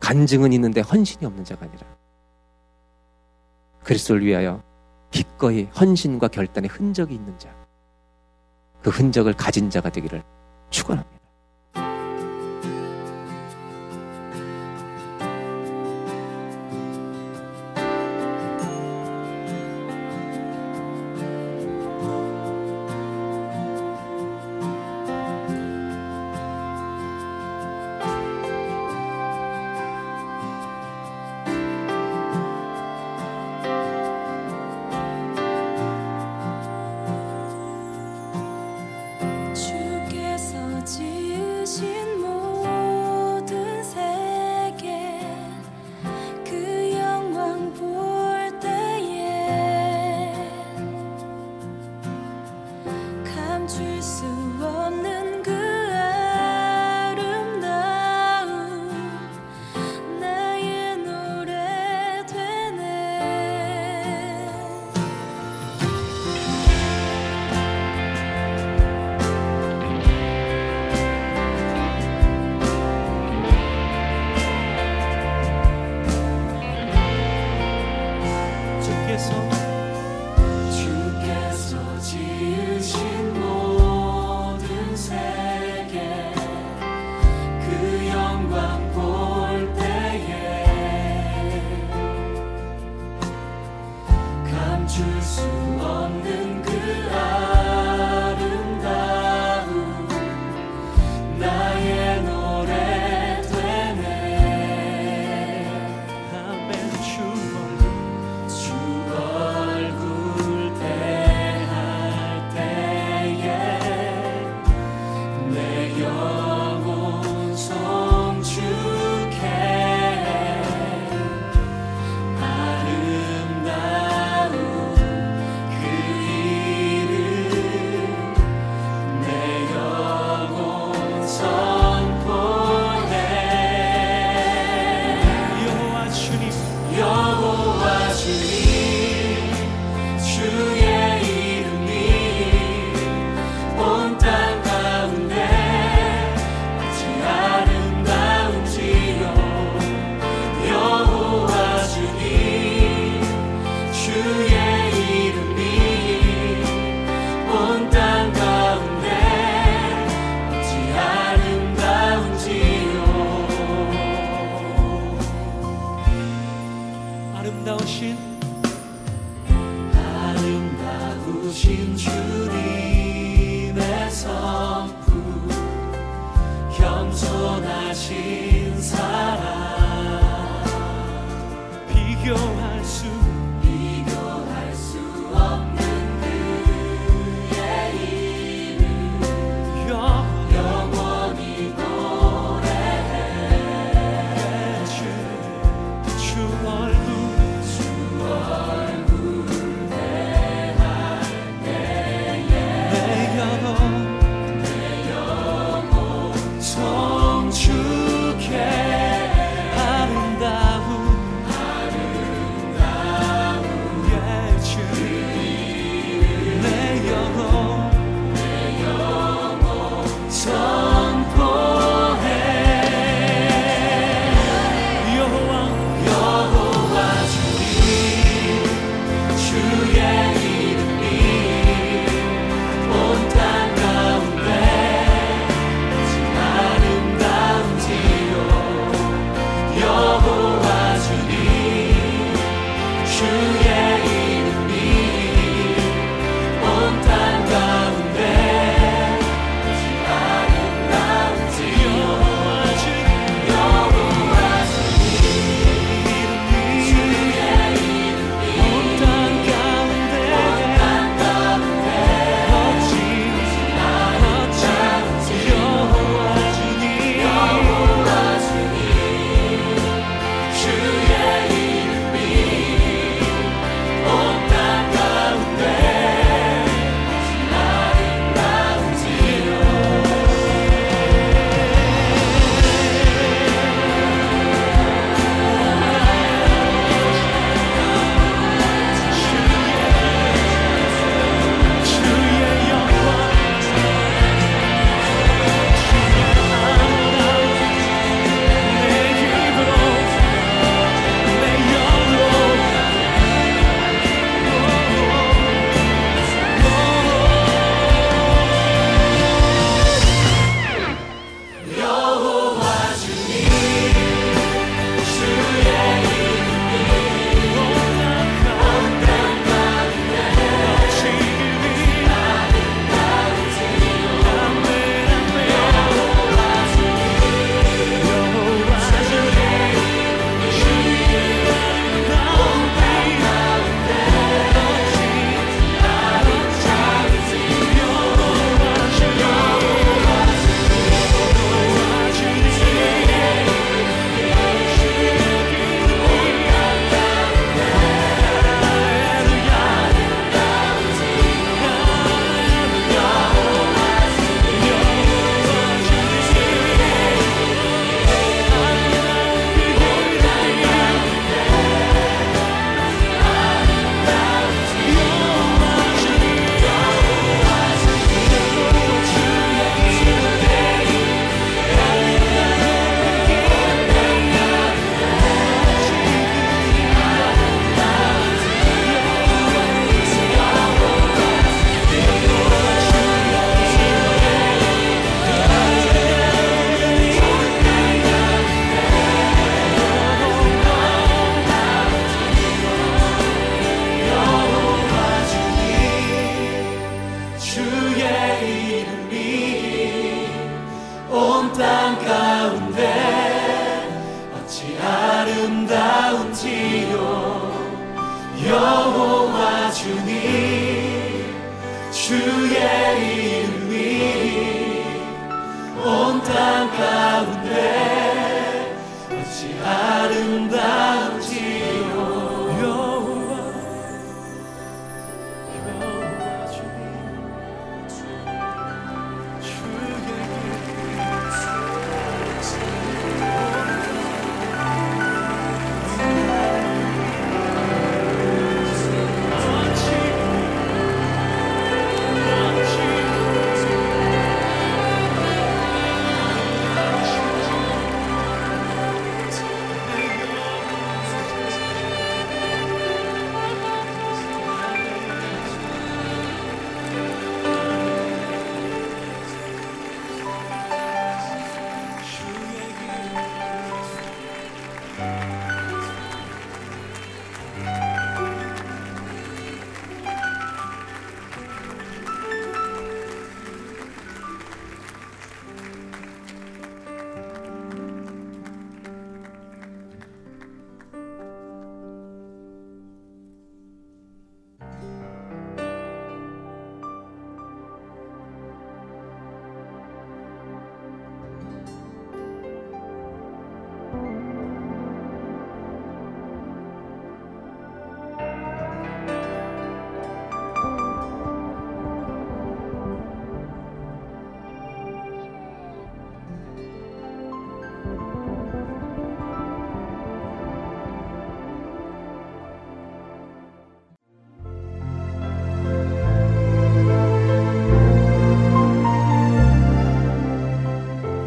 [0.00, 1.86] 간증은 있는데 헌신이 없는 자가 아니라
[3.84, 4.73] 그리스도를 위하여
[5.14, 7.48] 기꺼이 헌신과 결단의 흔적이 있는 자,
[8.82, 10.22] 그 흔적을 가진 자가 되기를
[10.70, 11.13] 축원합니다.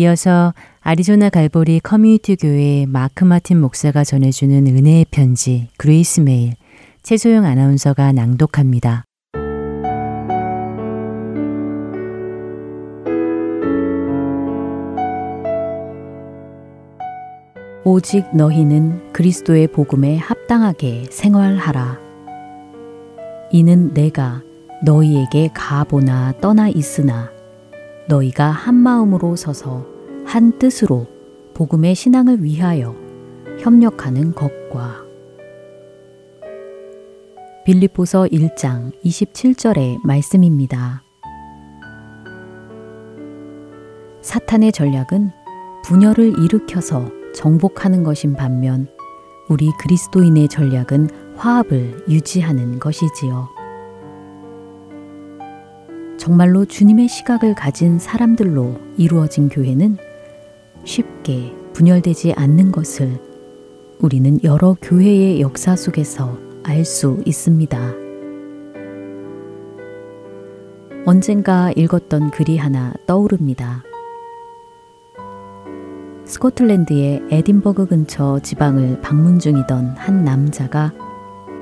[0.00, 6.54] 이어서 아리조나 갈보리 커뮤니티 교회 마크 마틴 목사가 전해주는 은혜의 편지 그레이스 메일
[7.02, 9.04] 최소영 아나운서가 낭독합니다.
[17.84, 21.98] 오직 너희는 그리스도의 복음에 합당하게 생활하라.
[23.52, 24.40] 이는 내가
[24.82, 27.30] 너희에게 가보나 떠나 있으나
[28.10, 29.86] 너희가 한 마음으로 서서
[30.26, 31.06] 한 뜻으로
[31.54, 32.94] 복음의 신앙을 위하여
[33.60, 35.04] 협력하는 것과
[37.64, 41.04] 빌립보서 1장 27절의 말씀입니다.
[44.22, 45.30] 사탄의 전략은
[45.84, 48.88] 분열을 일으켜서 정복하는 것인 반면
[49.48, 53.59] 우리 그리스도인의 전략은 화합을 유지하는 것이지요.
[56.20, 59.96] 정말로 주님의 시각을 가진 사람들로 이루어진 교회는
[60.84, 63.18] 쉽게 분열되지 않는 것을
[64.00, 67.94] 우리는 여러 교회의 역사 속에서 알 수 있습니다.
[71.06, 73.82] 언젠가 읽었던 글이 하나 떠오릅니다.
[76.26, 80.92] 스코틀랜드의 에딘버그 근처 지방을 방문 중이던 한 남자가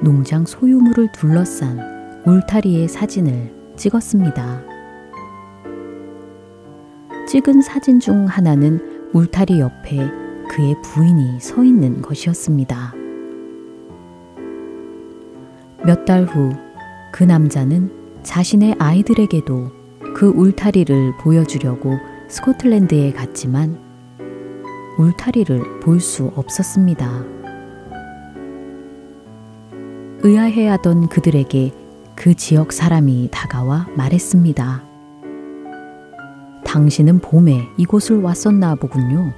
[0.03, 1.79] 농장 소유물을 둘러싼
[2.27, 4.63] 울타리의 사진을 찍었습니다.
[7.27, 9.97] 찍은 사진 중 하나는 울타리 옆에
[10.51, 12.93] 그의 부인이 서 있는 것이었습니다.
[15.87, 16.53] 몇 달 후
[17.11, 17.91] 그 남자는
[18.23, 19.71] 자신의 아이들에게도
[20.15, 21.97] 그 울타리를 보여주려고
[22.29, 23.79] 스코틀랜드에 갔지만
[24.99, 27.25] 울타리를 볼 수 없었습니다.
[30.23, 31.73] 의아해하던 그들에게
[32.19, 34.83] 그 지역 사람이 다가와 말했습니다.
[36.65, 39.33] 당신은 봄에 이곳을 왔었나 보군요.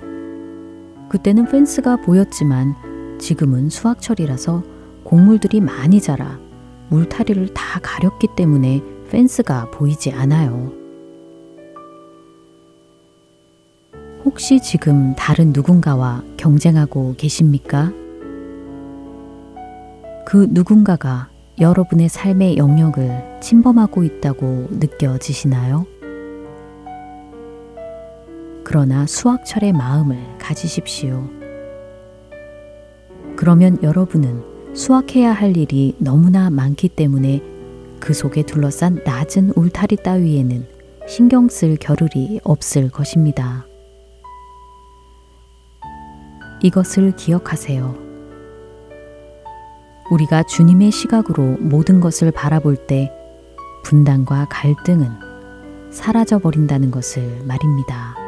[1.11, 2.75] 그때는 펜스가 보였지만
[3.19, 4.63] 지금은 수확철이라서
[5.05, 6.39] 곡물들이 많이 자라
[6.89, 10.73] 울타리를 다 가렸기 때문에 펜스가 보이지 않아요.
[14.25, 17.93] 혹시 지금 다른 누군가와 경쟁하고 계십니까?
[20.25, 21.30] 그 누군가가
[21.61, 25.87] 여러분의 삶의 영역을 침범하고 있다고 느껴지시나요?
[28.65, 31.29] 그러나 수확철의 마음을 가지십시오.
[33.37, 37.43] 그러면 여러분은 수확해야 할 일이 너무나 많기 때문에
[37.99, 40.67] 그 속에 둘러싼 낮은 울타리 따위에는
[41.07, 43.67] 신경 쓸 겨를이 없을 것입니다.
[46.63, 48.10] 이것을 기억하세요.
[50.11, 53.13] 우리가 주님의 시각으로 모든 것을 바라볼 때
[53.85, 55.09] 분단과 갈등은
[55.91, 58.20] 사라져 버린다는 것을 말입니다.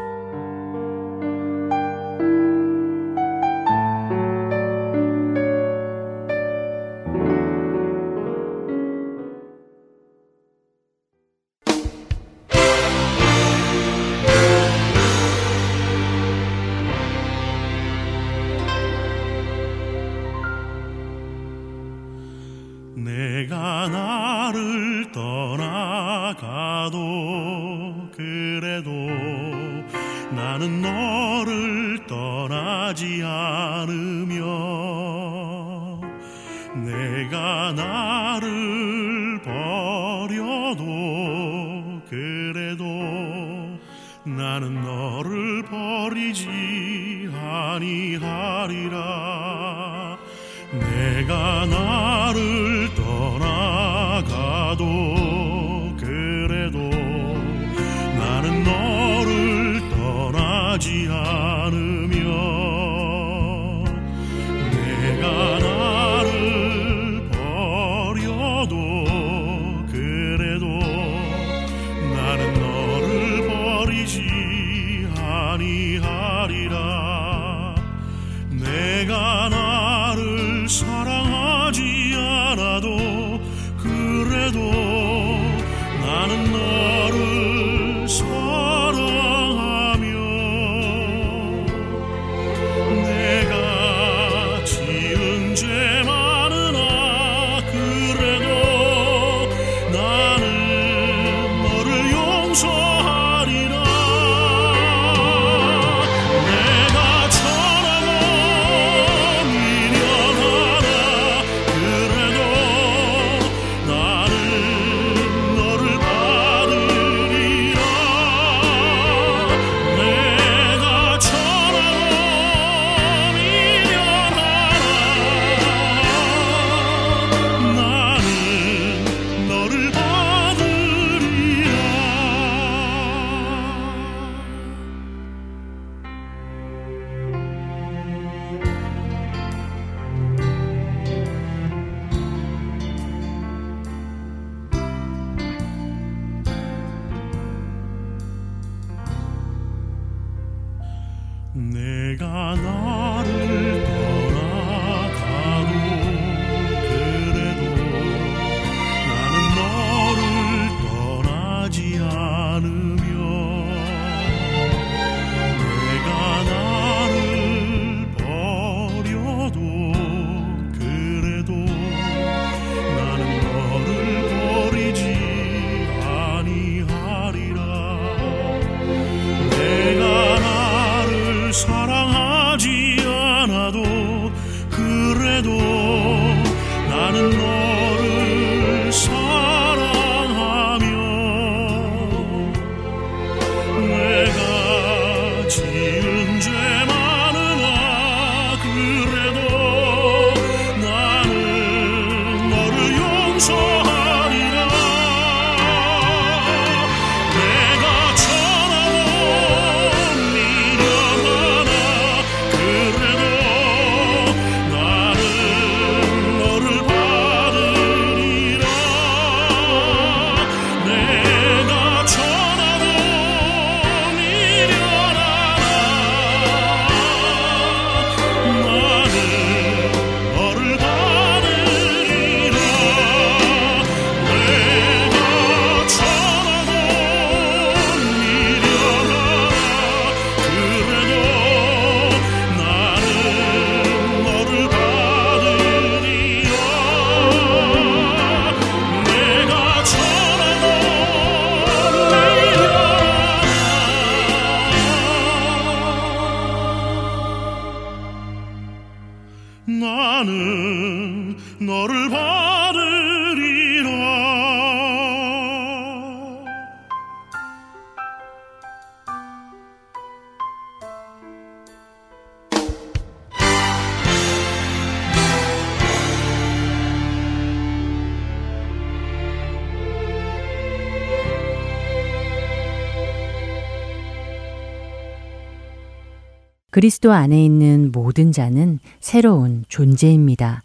[286.82, 290.64] 그리스도 안에 있는 모든 자는 새로운 존재입니다.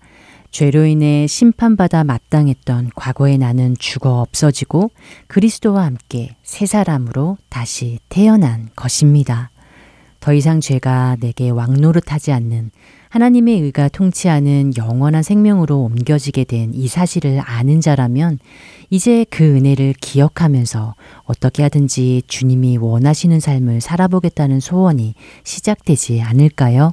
[0.49, 4.89] 죄로 인해 심판받아 마땅했던 과거의 나는 죽어 없어지고
[5.27, 9.51] 그리스도와 함께 새 사람으로 다시 태어난 것입니다.
[10.19, 12.71] 더 이상 죄가 내게 왕노릇하지 않는
[13.09, 18.39] 하나님의 의가 통치하는 영원한 생명으로 옮겨지게 된 이 사실을 아는 자라면
[18.89, 26.91] 이제 그 은혜를 기억하면서 어떻게 하든지 주님이 원하시는 삶을 살아보겠다는 소원이 시작되지 않을까요?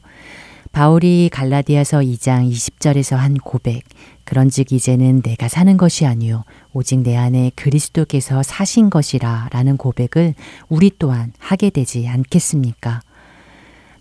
[0.72, 3.82] 바울이 갈라디아서 2장 20절에서 한 고백.
[4.24, 10.34] 그런즉 이제는 내가 사는 것이 아니요 오직 내 안에 그리스도께서 사신 것이라 라는 고백을
[10.68, 13.02] 우리 또한 하게 되지 않겠습니까?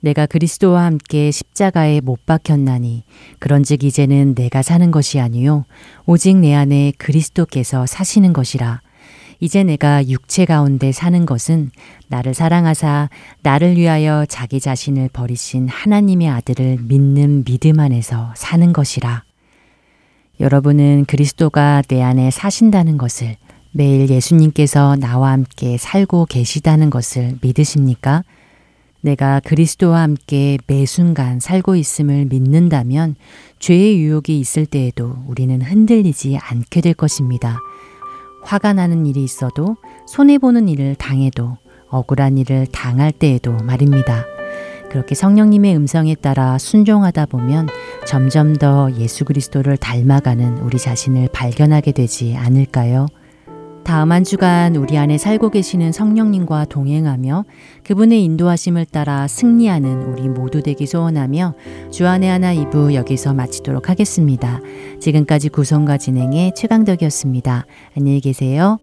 [0.04, 3.04] 내가 그리스도와 함께 십자가에 못 박혔나니
[3.40, 5.64] 그런즉 이제는 내가 사는 것이 아니요
[6.06, 8.82] 오직 내 안에 그리스도께서 사시는 것이라
[9.40, 11.72] 이제 내가 육체 가운데 사는 것은
[12.08, 13.10] 나를 사랑하사
[13.42, 19.24] 나를 위하여 자기 자신을 버리신 하나님의 아들을 믿는 믿음 안에서 사는 것이라.
[20.40, 23.36] 여러분은 그리스도가 내 안에 사신다는 것을
[23.72, 28.24] 매일 예수님께서 나와 함께 살고 계시다는 것을 믿으십니까?
[29.04, 33.16] 내가 그리스도와 함께 매 순간 살고 있음을 믿는다면
[33.60, 37.60] 죄의 유혹이 있을 때에도 우리는 흔들리지 않게 될 것입니다.
[38.44, 39.76] 화가 나는 일이 있어도
[40.08, 41.58] 손해보는 일을 당해도
[41.90, 44.26] 억울한 일을 당할 때에도 말입니다.
[44.90, 47.68] 그렇게 성령님의 음성에 따라 순종하다 보면
[48.06, 53.08] 점점 더 예수 그리스도를 닮아가는 우리 자신을 발견하게 되지 않을까요?
[53.84, 57.46] 다음 한 주간 우리 안에 살고 계시는 성령님과 동행하며
[57.84, 61.56] 그분의 인도하심을 따라 승리하는 우리 모두 되기 소원하며
[61.92, 64.62] 주안의 하나 2부 여기서 마치도록 하겠습니다.
[65.00, 67.66] 지금까지 구성과 진행의 최강덕이었습니다.
[67.98, 68.80] 안녕히 계세요.